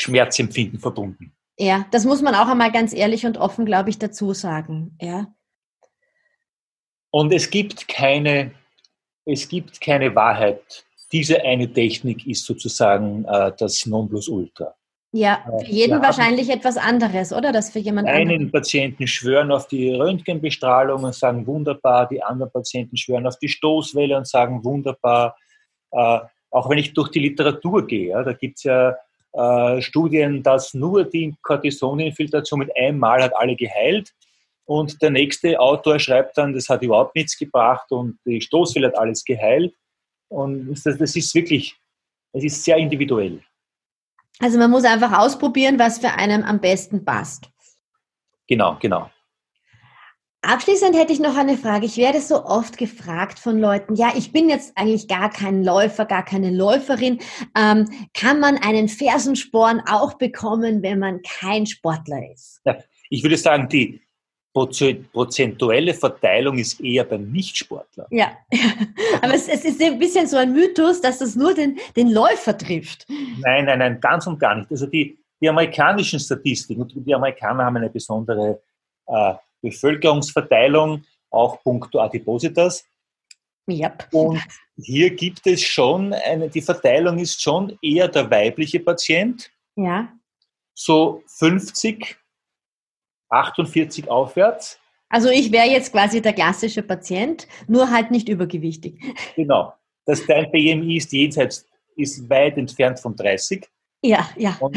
Schmerzempfinden 0.00 0.80
verbunden. 0.80 1.32
Ja, 1.58 1.86
das 1.90 2.04
muss 2.04 2.22
man 2.22 2.34
auch 2.34 2.48
einmal 2.48 2.72
ganz 2.72 2.94
ehrlich 2.94 3.26
und 3.26 3.36
offen, 3.36 3.66
glaube 3.66 3.90
ich, 3.90 3.98
dazu 3.98 4.32
sagen. 4.32 4.96
Ja. 5.00 5.26
Und 7.10 7.32
es 7.32 7.50
gibt 7.50 7.86
keine, 7.86 8.52
es 9.26 9.48
gibt 9.48 9.80
keine 9.80 10.14
Wahrheit. 10.14 10.86
Diese 11.12 11.42
eine 11.42 11.70
Technik 11.70 12.26
ist 12.26 12.44
sozusagen 12.44 13.24
äh, 13.26 13.52
das 13.58 13.84
Nonplusultra. 13.84 14.74
Ja, 15.12 15.44
äh, 15.44 15.64
für 15.64 15.70
jeden 15.70 16.00
wahrscheinlich 16.00 16.48
etwas 16.48 16.76
anderes, 16.76 17.32
oder? 17.32 17.52
Das 17.52 17.70
für 17.70 17.80
jemand 17.80 18.08
Einen 18.08 18.30
anderen. 18.30 18.52
Patienten 18.52 19.06
schwören 19.06 19.50
auf 19.50 19.66
die 19.66 19.92
Röntgenbestrahlung 19.92 21.02
und 21.02 21.14
sagen 21.14 21.46
wunderbar, 21.46 22.08
die 22.08 22.22
anderen 22.22 22.52
Patienten 22.52 22.96
schwören 22.96 23.26
auf 23.26 23.38
die 23.38 23.48
Stoßwelle 23.48 24.16
und 24.16 24.28
sagen 24.28 24.64
wunderbar. 24.64 25.36
Äh, 25.90 26.20
auch 26.52 26.70
wenn 26.70 26.78
ich 26.78 26.94
durch 26.94 27.10
die 27.10 27.18
Literatur 27.18 27.86
gehe, 27.86 28.10
ja, 28.10 28.22
da 28.22 28.32
gibt 28.32 28.58
es 28.58 28.64
ja 28.64 28.94
äh, 29.32 29.80
Studien, 29.80 30.42
dass 30.42 30.74
nur 30.74 31.04
die 31.04 31.34
Cortisoninfiltration 31.42 32.60
mit 32.60 32.76
einem 32.76 32.98
Mal 32.98 33.22
hat 33.22 33.36
alle 33.36 33.56
geheilt. 33.56 34.10
Und 34.64 35.00
der 35.02 35.10
nächste 35.10 35.58
Autor 35.58 35.98
schreibt 35.98 36.38
dann, 36.38 36.52
das 36.52 36.68
hat 36.68 36.82
überhaupt 36.82 37.16
nichts 37.16 37.36
gebracht 37.36 37.90
und 37.90 38.18
die 38.24 38.40
Stoßwelle 38.40 38.88
hat 38.88 38.98
alles 38.98 39.24
geheilt. 39.24 39.74
Und 40.28 40.70
das, 40.70 40.96
das 40.96 41.16
ist 41.16 41.34
wirklich, 41.34 41.76
es 42.32 42.44
ist 42.44 42.64
sehr 42.64 42.76
individuell. 42.76 43.42
Also 44.38 44.58
man 44.58 44.70
muss 44.70 44.84
einfach 44.84 45.18
ausprobieren, 45.18 45.78
was 45.78 45.98
für 45.98 46.10
einen 46.12 46.44
am 46.44 46.60
besten 46.60 47.04
passt. 47.04 47.50
Genau, 48.46 48.76
genau. 48.80 49.10
Abschließend 50.42 50.96
hätte 50.96 51.12
ich 51.12 51.20
noch 51.20 51.36
eine 51.36 51.58
Frage. 51.58 51.84
Ich 51.84 51.98
werde 51.98 52.20
so 52.20 52.44
oft 52.44 52.78
gefragt 52.78 53.38
von 53.38 53.58
Leuten, 53.58 53.94
ja, 53.94 54.12
ich 54.16 54.32
bin 54.32 54.48
jetzt 54.48 54.72
eigentlich 54.74 55.06
gar 55.06 55.28
kein 55.28 55.62
Läufer, 55.62 56.06
gar 56.06 56.24
keine 56.24 56.50
Läuferin. 56.50 57.18
Ähm, 57.56 57.86
kann 58.14 58.40
man 58.40 58.56
einen 58.56 58.88
Fersensporn 58.88 59.82
auch 59.86 60.14
bekommen, 60.14 60.82
wenn 60.82 60.98
man 60.98 61.20
kein 61.22 61.66
Sportler 61.66 62.32
ist? 62.32 62.60
Ja, 62.64 62.78
ich 63.10 63.22
würde 63.22 63.36
sagen, 63.36 63.68
die 63.68 64.00
prozentuelle 64.54 65.92
Verteilung 65.92 66.58
ist 66.58 66.80
eher 66.80 67.04
beim 67.04 67.30
Nichtsportler. 67.30 68.06
Ja, 68.10 68.32
aber 69.22 69.34
es, 69.34 69.46
es, 69.46 69.64
ist 69.64 69.82
ein 69.82 69.98
bisschen 69.98 70.26
so 70.26 70.38
ein 70.38 70.52
Mythos, 70.52 71.02
dass 71.02 71.18
das 71.18 71.36
nur 71.36 71.54
den, 71.54 71.78
den 71.96 72.10
Läufer 72.10 72.56
trifft. 72.56 73.06
Nein, 73.40 73.66
nein, 73.66 73.78
nein, 73.78 74.00
ganz 74.00 74.26
und 74.26 74.40
gar 74.40 74.54
nicht. 74.56 74.70
Also 74.70 74.86
die, 74.86 75.18
die 75.40 75.48
amerikanischen 75.48 76.18
Statistiken, 76.18 76.88
die 76.88 77.14
Amerikaner 77.14 77.66
haben 77.66 77.76
eine 77.76 77.90
besondere 77.90 78.60
äh, 79.06 79.34
Bevölkerungsverteilung, 79.62 81.04
auch 81.30 81.62
puncto 81.62 82.00
Adipositas. 82.00 82.84
Yep. 83.68 84.08
Und 84.12 84.42
hier 84.76 85.10
gibt 85.10 85.46
es 85.46 85.62
schon 85.62 86.12
eine, 86.12 86.48
die 86.48 86.62
Verteilung 86.62 87.18
ist 87.18 87.40
schon 87.40 87.78
eher 87.82 88.08
der 88.08 88.30
weibliche 88.30 88.80
Patient. 88.80 89.50
Ja. 89.76 90.12
So 90.74 91.22
50, 91.26 92.16
48 93.28 94.08
aufwärts. 94.08 94.78
Also 95.08 95.28
ich 95.28 95.50
wäre 95.50 95.66
jetzt 95.66 95.92
quasi 95.92 96.22
der 96.22 96.32
klassische 96.32 96.82
Patient, 96.82 97.46
nur 97.66 97.90
halt 97.90 98.10
nicht 98.10 98.28
übergewichtig. 98.28 98.94
Genau. 99.36 99.74
Das 100.06 100.24
dein 100.26 100.50
BMI 100.50 100.96
ist 100.96 101.12
jenseits, 101.12 101.66
ist 101.94 102.28
weit 102.28 102.56
entfernt 102.56 102.98
von 102.98 103.14
30. 103.14 103.68
Ja, 104.02 104.28
ja. 104.36 104.56
Und, 104.60 104.76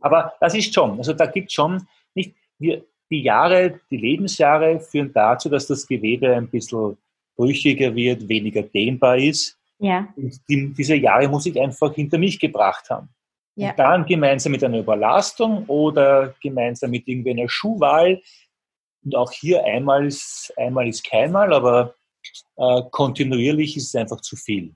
aber 0.00 0.32
das 0.40 0.54
ist 0.54 0.74
schon, 0.74 0.98
also 0.98 1.12
da 1.12 1.26
gibt 1.26 1.48
es 1.48 1.54
schon 1.54 1.86
nicht, 2.14 2.34
wir, 2.58 2.84
die 3.12 3.22
Jahre, 3.22 3.78
die 3.90 3.98
Lebensjahre 3.98 4.80
führen 4.80 5.12
dazu, 5.12 5.48
dass 5.48 5.66
das 5.66 5.86
Gewebe 5.86 6.34
ein 6.34 6.48
bisschen 6.48 6.96
brüchiger 7.36 7.94
wird, 7.94 8.28
weniger 8.28 8.62
dehnbar 8.62 9.18
ist. 9.18 9.58
Ja. 9.78 10.08
Und 10.16 10.40
die, 10.48 10.72
diese 10.72 10.94
Jahre 10.94 11.28
muss 11.28 11.46
ich 11.46 11.60
einfach 11.60 11.94
hinter 11.94 12.18
mich 12.18 12.40
gebracht 12.40 12.88
haben. 12.88 13.08
Ja. 13.54 13.70
Und 13.70 13.78
dann 13.78 14.06
gemeinsam 14.06 14.52
mit 14.52 14.64
einer 14.64 14.78
Überlastung 14.78 15.66
oder 15.66 16.34
gemeinsam 16.42 16.90
mit 16.90 17.06
irgendwie 17.06 17.30
einer 17.30 17.48
Schuhwahl. 17.48 18.20
Und 19.04 19.14
auch 19.14 19.30
hier 19.30 19.64
einmal 19.64 20.06
ist, 20.06 20.52
einmal 20.56 20.88
ist 20.88 21.04
keinmal, 21.04 21.52
aber 21.52 21.94
äh, 22.56 22.82
kontinuierlich 22.90 23.76
ist 23.76 23.88
es 23.88 23.94
einfach 23.94 24.20
zu 24.20 24.36
viel. 24.36 24.74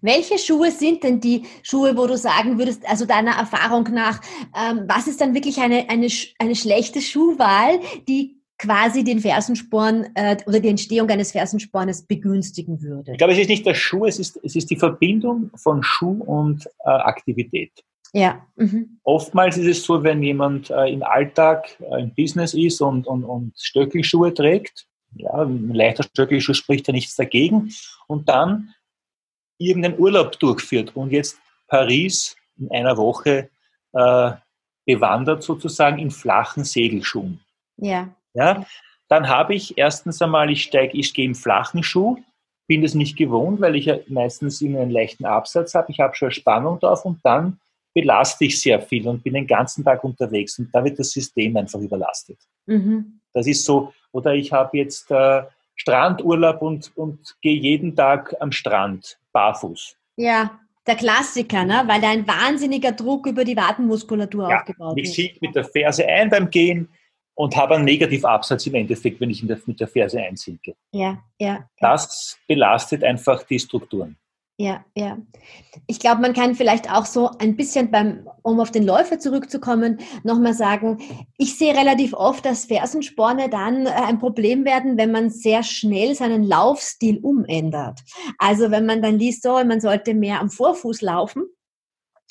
Welche 0.00 0.38
Schuhe 0.38 0.70
sind 0.70 1.02
denn 1.02 1.20
die 1.20 1.44
Schuhe, 1.62 1.96
wo 1.96 2.06
du 2.06 2.16
sagen 2.16 2.58
würdest, 2.58 2.88
also 2.88 3.04
deiner 3.04 3.32
Erfahrung 3.32 3.84
nach, 3.92 4.20
ähm, 4.56 4.84
was 4.88 5.06
ist 5.06 5.20
dann 5.20 5.34
wirklich 5.34 5.58
eine, 5.58 5.88
eine, 5.88 6.08
eine 6.38 6.56
schlechte 6.56 7.00
Schuhwahl, 7.00 7.80
die 8.08 8.38
quasi 8.58 9.02
den 9.02 9.20
Fersensporn 9.20 10.06
äh, 10.14 10.36
oder 10.46 10.60
die 10.60 10.68
Entstehung 10.68 11.10
eines 11.10 11.32
Fersenspornes 11.32 12.06
begünstigen 12.06 12.80
würde? 12.80 13.12
Ich 13.12 13.18
glaube, 13.18 13.32
es 13.32 13.38
ist 13.38 13.48
nicht 13.48 13.66
der 13.66 13.74
Schuh, 13.74 14.06
es 14.06 14.18
ist, 14.18 14.38
es 14.42 14.56
ist 14.56 14.70
die 14.70 14.76
Verbindung 14.76 15.50
von 15.56 15.82
Schuh 15.82 16.22
und 16.24 16.66
äh, 16.84 16.90
Aktivität. 16.90 17.72
Ja. 18.12 18.46
Mhm. 18.56 18.98
Oftmals 19.04 19.56
ist 19.56 19.66
es 19.66 19.84
so, 19.84 20.02
wenn 20.02 20.22
jemand 20.22 20.70
äh, 20.70 20.92
im 20.92 21.02
Alltag 21.02 21.76
äh, 21.80 22.02
im 22.02 22.14
Business 22.14 22.54
ist 22.54 22.80
und, 22.80 23.06
und, 23.06 23.24
und 23.24 23.52
Stöckelschuhe 23.58 24.34
trägt, 24.34 24.86
ja, 25.16 25.32
ein 25.42 25.72
leichter 25.74 26.04
Stöckelschuh 26.04 26.54
spricht 26.54 26.86
ja 26.88 26.92
nichts 26.92 27.16
dagegen, 27.16 27.72
und 28.06 28.28
dann 28.28 28.74
irgendeinen 29.58 29.98
Urlaub 29.98 30.38
durchführt 30.38 30.94
und 30.96 31.10
jetzt 31.10 31.38
Paris 31.68 32.36
in 32.58 32.70
einer 32.70 32.96
Woche 32.96 33.50
äh, 33.92 34.32
bewandert 34.84 35.42
sozusagen 35.42 35.98
in 35.98 36.10
flachen 36.10 36.64
Segelschuhen. 36.64 37.40
Ja. 37.76 38.14
Ja, 38.34 38.64
dann 39.08 39.28
habe 39.28 39.54
ich 39.54 39.76
erstens 39.76 40.22
einmal, 40.22 40.50
ich 40.50 40.62
steige, 40.62 40.96
ich 40.96 41.12
gehe 41.12 41.26
im 41.26 41.34
flachen 41.34 41.82
Schuh, 41.82 42.16
bin 42.66 42.82
das 42.82 42.94
nicht 42.94 43.16
gewohnt, 43.16 43.60
weil 43.60 43.76
ich 43.76 43.86
ja 43.86 43.98
meistens 44.08 44.62
immer 44.62 44.80
einen 44.80 44.90
leichten 44.90 45.26
Absatz 45.26 45.74
habe. 45.74 45.92
Ich 45.92 46.00
habe 46.00 46.14
schon 46.14 46.30
Spannung 46.30 46.78
drauf 46.80 47.04
und 47.04 47.20
dann 47.22 47.60
belaste 47.94 48.46
ich 48.46 48.58
sehr 48.60 48.80
viel 48.80 49.06
und 49.06 49.22
bin 49.22 49.34
den 49.34 49.46
ganzen 49.46 49.84
Tag 49.84 50.02
unterwegs 50.02 50.58
und 50.58 50.74
da 50.74 50.82
wird 50.82 50.98
das 50.98 51.10
System 51.10 51.56
einfach 51.56 51.80
überlastet. 51.80 52.38
Mhm. 52.66 53.20
Das 53.34 53.46
ist 53.46 53.64
so, 53.64 53.92
oder 54.12 54.34
ich 54.34 54.52
habe 54.52 54.78
jetzt 54.78 55.10
äh, 55.10 55.42
Strandurlaub 55.74 56.62
und, 56.62 56.96
und 56.96 57.36
gehe 57.42 57.58
jeden 57.58 57.94
Tag 57.94 58.34
am 58.40 58.52
Strand 58.52 59.18
barfuß. 59.32 59.96
Ja, 60.16 60.58
der 60.86 60.96
Klassiker, 60.96 61.64
ne? 61.64 61.84
weil 61.86 62.00
da 62.00 62.10
ein 62.10 62.26
wahnsinniger 62.26 62.92
Druck 62.92 63.26
über 63.26 63.44
die 63.44 63.56
Wadenmuskulatur 63.56 64.50
ja, 64.50 64.58
aufgebaut 64.58 64.96
wird. 64.96 65.06
Ich 65.06 65.14
ziehe 65.14 65.34
mit 65.40 65.54
der 65.54 65.64
Ferse 65.64 66.06
ein 66.06 66.28
beim 66.28 66.50
Gehen 66.50 66.88
und 67.34 67.56
habe 67.56 67.76
einen 67.76 67.84
Negativabsatz 67.84 68.66
im 68.66 68.74
Endeffekt, 68.74 69.20
wenn 69.20 69.30
ich 69.30 69.46
der, 69.46 69.58
mit 69.66 69.80
der 69.80 69.88
Ferse 69.88 70.20
einsinke. 70.20 70.74
Ja, 70.92 71.22
ja. 71.38 71.68
Das 71.78 72.38
belastet 72.46 73.04
einfach 73.04 73.42
die 73.44 73.58
Strukturen. 73.58 74.16
Ja, 74.58 74.84
ja. 74.94 75.18
Ich 75.86 75.98
glaube, 75.98 76.20
man 76.20 76.34
kann 76.34 76.54
vielleicht 76.54 76.90
auch 76.92 77.06
so 77.06 77.30
ein 77.38 77.56
bisschen 77.56 77.90
beim, 77.90 78.28
um 78.42 78.60
auf 78.60 78.70
den 78.70 78.84
Läufer 78.84 79.18
zurückzukommen, 79.18 79.98
nochmal 80.24 80.54
sagen, 80.54 80.98
ich 81.38 81.58
sehe 81.58 81.74
relativ 81.74 82.12
oft, 82.12 82.44
dass 82.44 82.66
Fersensporne 82.66 83.48
dann 83.48 83.86
äh, 83.86 83.90
ein 83.90 84.18
Problem 84.18 84.64
werden, 84.64 84.98
wenn 84.98 85.10
man 85.10 85.30
sehr 85.30 85.62
schnell 85.62 86.14
seinen 86.14 86.44
Laufstil 86.44 87.18
umändert. 87.18 88.00
Also 88.38 88.70
wenn 88.70 88.86
man 88.86 89.02
dann 89.02 89.18
liest, 89.18 89.42
so, 89.42 89.52
man 89.64 89.80
sollte 89.80 90.14
mehr 90.14 90.40
am 90.40 90.50
Vorfuß 90.50 91.00
laufen, 91.00 91.44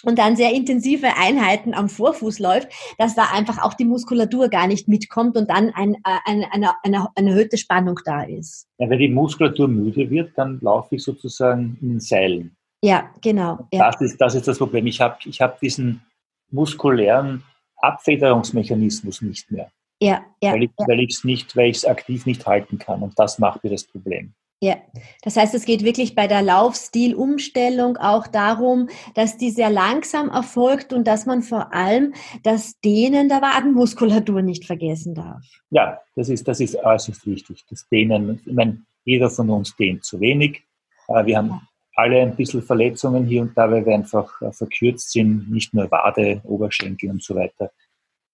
und 0.04 0.18
dann 0.20 0.36
sehr 0.36 0.54
intensive 0.54 1.08
Einheiten 1.18 1.74
am 1.74 1.90
Vorfuß 1.90 2.40
läuft, 2.40 2.70
dass 2.98 3.16
da 3.16 3.26
einfach 3.34 3.64
auch 3.64 3.74
die 3.74 3.86
Muskulatur 3.86 4.50
gar 4.50 4.68
nicht 4.68 4.88
mitkommt 4.88 5.38
und 5.38 5.50
dann 5.50 5.72
ein, 5.74 5.96
äh, 5.96 6.18
eine, 6.26 6.52
eine, 6.54 6.72
eine, 6.84 7.08
eine 7.16 7.30
erhöhte 7.30 7.58
Spannung 7.58 8.00
da 8.06 8.24
ist. 8.24 8.68
Ja, 8.78 8.90
wenn 8.90 9.00
die 9.00 9.10
Muskulatur 9.10 9.68
müde 9.68 10.10
wird, 10.10 10.32
dann 10.36 10.60
laufe 10.62 10.96
ich 10.96 11.04
sozusagen 11.04 11.78
in 11.82 11.90
den 11.90 12.00
Seilen. 12.00 12.56
Ja, 12.84 13.10
genau. 13.22 13.68
Ja. 13.72 13.92
Das, 13.92 14.02
ist, 14.02 14.20
das 14.20 14.36
ist 14.36 14.48
das 14.48 14.58
Problem. 14.58 14.88
Ich 14.88 15.00
habe 15.00 15.18
ich 15.26 15.40
hab 15.40 15.60
diesen 15.60 16.02
muskulären 16.50 17.44
Abfederungsmechanismus 17.78 19.22
nicht 19.22 19.52
mehr. 19.52 19.72
Ja, 20.02 20.24
ja. 20.42 20.54
Weil 20.54 20.64
ich 20.64 20.72
es 21.12 21.24
ja. 21.24 21.28
nicht, 21.28 21.56
weil 21.56 21.70
ich 21.70 21.78
es 21.78 21.86
aktiv 21.86 22.26
nicht 22.26 22.46
halten 22.48 22.80
kann. 22.80 23.04
Und 23.04 23.18
das 23.20 23.38
macht 23.38 23.64
mir 23.64 23.70
das 23.70 23.84
Problem. 23.84 24.34
Ja, 24.64 24.76
das 25.24 25.38
heißt, 25.38 25.56
es 25.56 25.66
geht 25.66 25.84
wirklich 25.84 26.14
bei 26.14 26.28
der 26.28 26.44
Laufstilumstellung 26.44 27.98
auch 27.98 28.28
darum, 28.28 28.90
dass 29.16 29.38
die 29.38 29.50
sehr 29.50 29.72
langsam 29.72 30.30
erfolgt 30.30 30.94
und 30.94 31.08
dass 31.08 31.26
man 31.26 31.42
vor 31.42 31.74
allem 31.74 32.14
das 32.44 32.80
Dehnen 32.80 33.28
der 33.28 33.42
Wadenmuskulatur 33.42 34.44
nicht 34.44 34.66
vergessen 34.66 35.16
darf. 35.16 35.44
Ja, 35.72 36.00
das 36.16 36.30
ist, 36.30 36.48
das 36.48 36.60
ist 36.60 36.76
äußerst 36.76 37.26
wichtig. 37.26 37.66
Das 37.72 37.88
Dehnen, 37.90 38.40
ich 38.46 38.54
meine, 38.54 38.84
jeder 39.04 39.32
von 39.32 39.50
uns 39.50 39.76
dehnt 39.76 40.06
zu 40.06 40.20
wenig. 40.20 40.62
Wir 41.08 41.38
haben 41.38 41.68
alle 41.96 42.22
ein 42.22 42.36
bisschen 42.36 42.62
Verletzungen 42.62 43.26
hier 43.26 43.42
und 43.42 43.58
da, 43.58 43.70
weil 43.70 43.86
wir 43.86 43.96
einfach 43.96 44.42
äh, 44.42 44.52
verkürzt 44.52 45.12
sind, 45.12 45.52
nicht 45.52 45.74
nur 45.74 45.90
Wade, 45.92 46.42
Oberschenkel 46.44 47.10
und 47.10 47.24
so 47.24 47.36
weiter. 47.36 47.72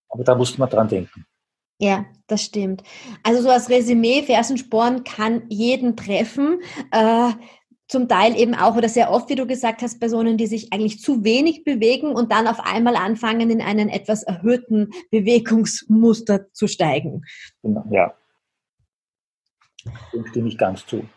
Aber 0.10 0.24
da 0.24 0.36
muss 0.36 0.58
man 0.58 0.70
dran 0.70 0.88
denken. 0.88 1.26
Ja, 1.80 2.06
das 2.28 2.44
stimmt. 2.44 2.84
Also 3.24 3.42
so 3.42 3.50
als 3.50 3.70
Resümee, 3.70 4.24
Fersensporn 4.24 5.04
kann 5.04 5.44
jeden 5.50 5.96
treffen. 5.96 6.60
Äh, 6.92 7.32
zum 7.88 8.10
Teil 8.10 8.38
eben 8.38 8.54
auch 8.54 8.76
oder 8.76 8.90
sehr 8.90 9.12
oft, 9.12 9.30
wie 9.30 9.36
du 9.36 9.48
gesagt 9.48 9.82
hast, 9.82 10.00
Personen, 10.00 10.38
die 10.38 10.48
sich 10.48 10.74
eigentlich 10.74 11.00
zu 11.00 11.24
wenig 11.24 11.64
bewegen 11.64 12.12
und 12.12 12.32
dann 12.32 12.48
auf 12.48 12.60
einmal 12.60 12.96
anfangen, 12.96 13.50
in 13.50 13.62
einen 13.62 13.90
etwas 13.90 14.24
erhöhten 14.24 14.92
Bewegungsmuster 15.10 16.52
zu 16.52 16.68
steigen. 16.68 17.24
Genau, 17.64 17.86
ja. 17.90 18.14
Dem 20.12 20.26
stimme 20.28 20.50
ich 20.50 20.58
ganz 20.58 20.86
zu. 20.86 21.08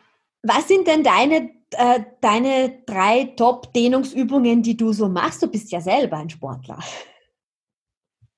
Was 0.43 0.69
sind 0.69 0.87
denn 0.87 1.03
deine, 1.03 1.51
äh, 1.73 2.01
deine 2.21 2.83
drei 2.87 3.25
Top-Dehnungsübungen, 3.37 4.63
die 4.63 4.77
du 4.77 4.93
so 4.93 5.09
machst? 5.09 5.43
Du 5.43 5.49
bist 5.49 5.73
ja 5.73 5.81
selber 5.81 6.19
ein 6.19 6.31
Sportler. 6.31 6.79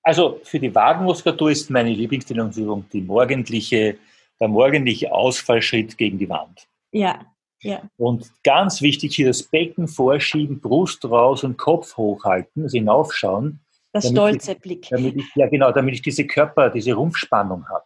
Also 0.02 0.40
für 0.42 0.58
die 0.58 0.74
Wadenmuskulatur 0.74 1.50
ist 1.50 1.70
meine 1.70 1.90
Lieblingsdehnungsübung 1.90 2.84
die 2.92 3.02
morgendliche, 3.02 3.96
der 4.40 4.48
morgendliche 4.48 5.12
Ausfallschritt 5.12 5.96
gegen 5.96 6.18
die 6.18 6.28
Wand. 6.28 6.66
Ja, 6.90 7.20
ja. 7.60 7.82
Und 7.96 8.30
ganz 8.42 8.82
wichtig 8.82 9.14
hier 9.14 9.28
das 9.28 9.44
Becken 9.44 9.86
vorschieben, 9.86 10.60
Brust 10.60 11.04
raus 11.04 11.44
und 11.44 11.56
Kopf 11.56 11.96
hochhalten, 11.96 12.64
also 12.64 12.76
hinaufschauen. 12.76 13.60
Das 13.92 14.08
stolze 14.08 14.52
ich, 14.52 14.58
Blick. 14.58 14.88
Damit 14.90 15.16
ich, 15.16 15.26
ja, 15.36 15.46
genau, 15.48 15.70
damit 15.70 15.94
ich 15.94 16.02
diese 16.02 16.26
Körper, 16.26 16.70
diese 16.70 16.94
Rumpfspannung 16.94 17.66
habe. 17.68 17.84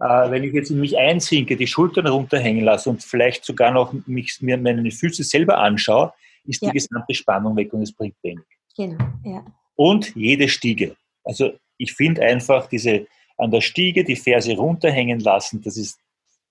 Äh, 0.00 0.30
wenn 0.32 0.42
ich 0.42 0.52
jetzt 0.52 0.70
in 0.70 0.80
mich 0.80 0.98
einsinke, 0.98 1.56
die 1.56 1.66
Schultern 1.66 2.08
runterhängen 2.08 2.64
lasse 2.64 2.90
und 2.90 3.04
vielleicht 3.04 3.44
sogar 3.44 3.70
noch 3.70 3.92
mich, 4.06 4.38
mir 4.40 4.58
meine 4.58 4.90
Füße 4.90 5.22
selber 5.22 5.58
anschaue, 5.58 6.12
ist 6.44 6.60
ja. 6.60 6.70
die 6.70 6.78
gesamte 6.78 7.14
Spannung 7.14 7.54
weg 7.56 7.72
und 7.72 7.82
es 7.82 7.92
bringt 7.92 8.16
wenig. 8.22 8.44
Genau, 8.76 9.04
ja. 9.24 9.44
Und 9.76 10.16
jede 10.16 10.48
Stiege. 10.48 10.96
Also 11.24 11.52
ich 11.78 11.92
finde 11.92 12.22
einfach 12.22 12.68
diese 12.68 13.06
an 13.38 13.50
der 13.50 13.60
Stiege 13.60 14.04
die 14.04 14.16
Ferse 14.16 14.56
runterhängen 14.56 15.20
lassen, 15.20 15.62
das 15.62 15.76
ist, 15.76 15.98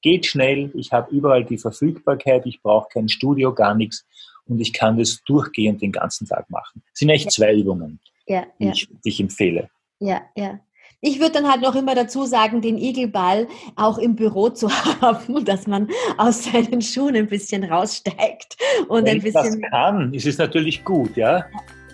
geht 0.02 0.26
schnell, 0.26 0.72
ich 0.74 0.92
habe 0.92 1.16
überall 1.16 1.46
die 1.46 1.58
Verfügbarkeit, 1.58 2.46
ich 2.46 2.62
brauche 2.62 2.90
kein 2.90 3.08
Studio, 3.08 3.54
gar 3.54 3.76
nichts 3.76 4.06
und 4.46 4.60
ich 4.60 4.74
kann 4.74 4.98
das 4.98 5.22
durchgehend 5.26 5.82
den 5.82 5.92
ganzen 5.92 6.28
Tag 6.28 6.50
machen. 6.50 6.84
Das 6.92 7.00
sind 7.00 7.10
echt 7.10 7.26
ja. 7.26 7.32
zwei 7.32 7.54
Übungen, 7.54 8.00
ja, 8.28 8.46
die, 8.60 8.66
ja. 8.66 8.72
Ich, 8.72 8.88
die 8.88 9.10
ich 9.10 9.20
empfehle. 9.20 9.70
Ja, 10.00 10.22
ja. 10.36 10.60
Ich 11.04 11.20
würde 11.20 11.32
dann 11.32 11.50
halt 11.50 11.62
noch 11.62 11.74
immer 11.76 11.96
dazu 11.96 12.26
sagen, 12.26 12.62
den 12.62 12.78
Igelball 12.78 13.48
auch 13.76 13.98
im 13.98 14.16
Büro 14.16 14.50
zu 14.50 14.70
haben, 15.02 15.46
dass 15.46 15.66
man 15.66 15.90
aus 16.18 16.46
seinen 16.46 16.82
Schuhen 16.82 17.16
ein 17.16 17.28
bisschen 17.28 17.64
raussteigt 17.64 18.58
und 18.88 19.06
Wenn 19.06 19.18
ein 19.18 19.22
bisschen. 19.22 19.54
Wenn 19.54 19.62
das 19.62 19.72
kann, 19.72 20.14
ist 20.14 20.28
es 20.28 20.38
natürlich 20.38 20.84
gut, 20.84 21.16
ja. 21.16 21.46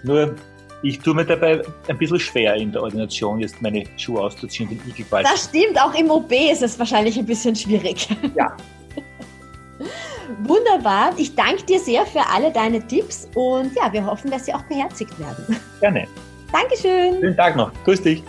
Nur 0.03 0.35
ich 0.83 0.99
tue 0.99 1.13
mir 1.13 1.25
dabei 1.25 1.61
ein 1.87 1.97
bisschen 1.97 2.19
schwer 2.19 2.55
in 2.55 2.71
der 2.71 2.83
Ordination, 2.83 3.39
jetzt 3.39 3.61
meine 3.61 3.83
Schuhe 3.97 4.21
auszuziehen 4.21 4.69
und 4.69 4.83
den 4.83 4.91
Igelball. 4.91 5.23
Das 5.23 5.45
stimmt, 5.45 5.79
auch 5.81 5.93
im 5.95 6.09
OB 6.11 6.31
ist 6.51 6.61
es 6.61 6.77
wahrscheinlich 6.77 7.17
ein 7.17 7.25
bisschen 7.25 7.55
schwierig. 7.55 8.07
Ja. 8.35 8.55
Wunderbar. 10.43 11.13
Ich 11.17 11.35
danke 11.35 11.63
dir 11.63 11.79
sehr 11.79 12.05
für 12.05 12.21
alle 12.27 12.51
deine 12.51 12.85
Tipps 12.85 13.29
und 13.33 13.75
ja, 13.75 13.91
wir 13.91 14.05
hoffen, 14.05 14.29
dass 14.29 14.45
sie 14.45 14.53
auch 14.53 14.63
beherzigt 14.63 15.17
werden. 15.19 15.57
Gerne. 15.79 16.07
Dankeschön. 16.51 17.19
Schönen 17.19 17.37
Tag 17.37 17.55
noch. 17.55 17.71
Grüß 17.83 18.01
dich. 18.01 18.23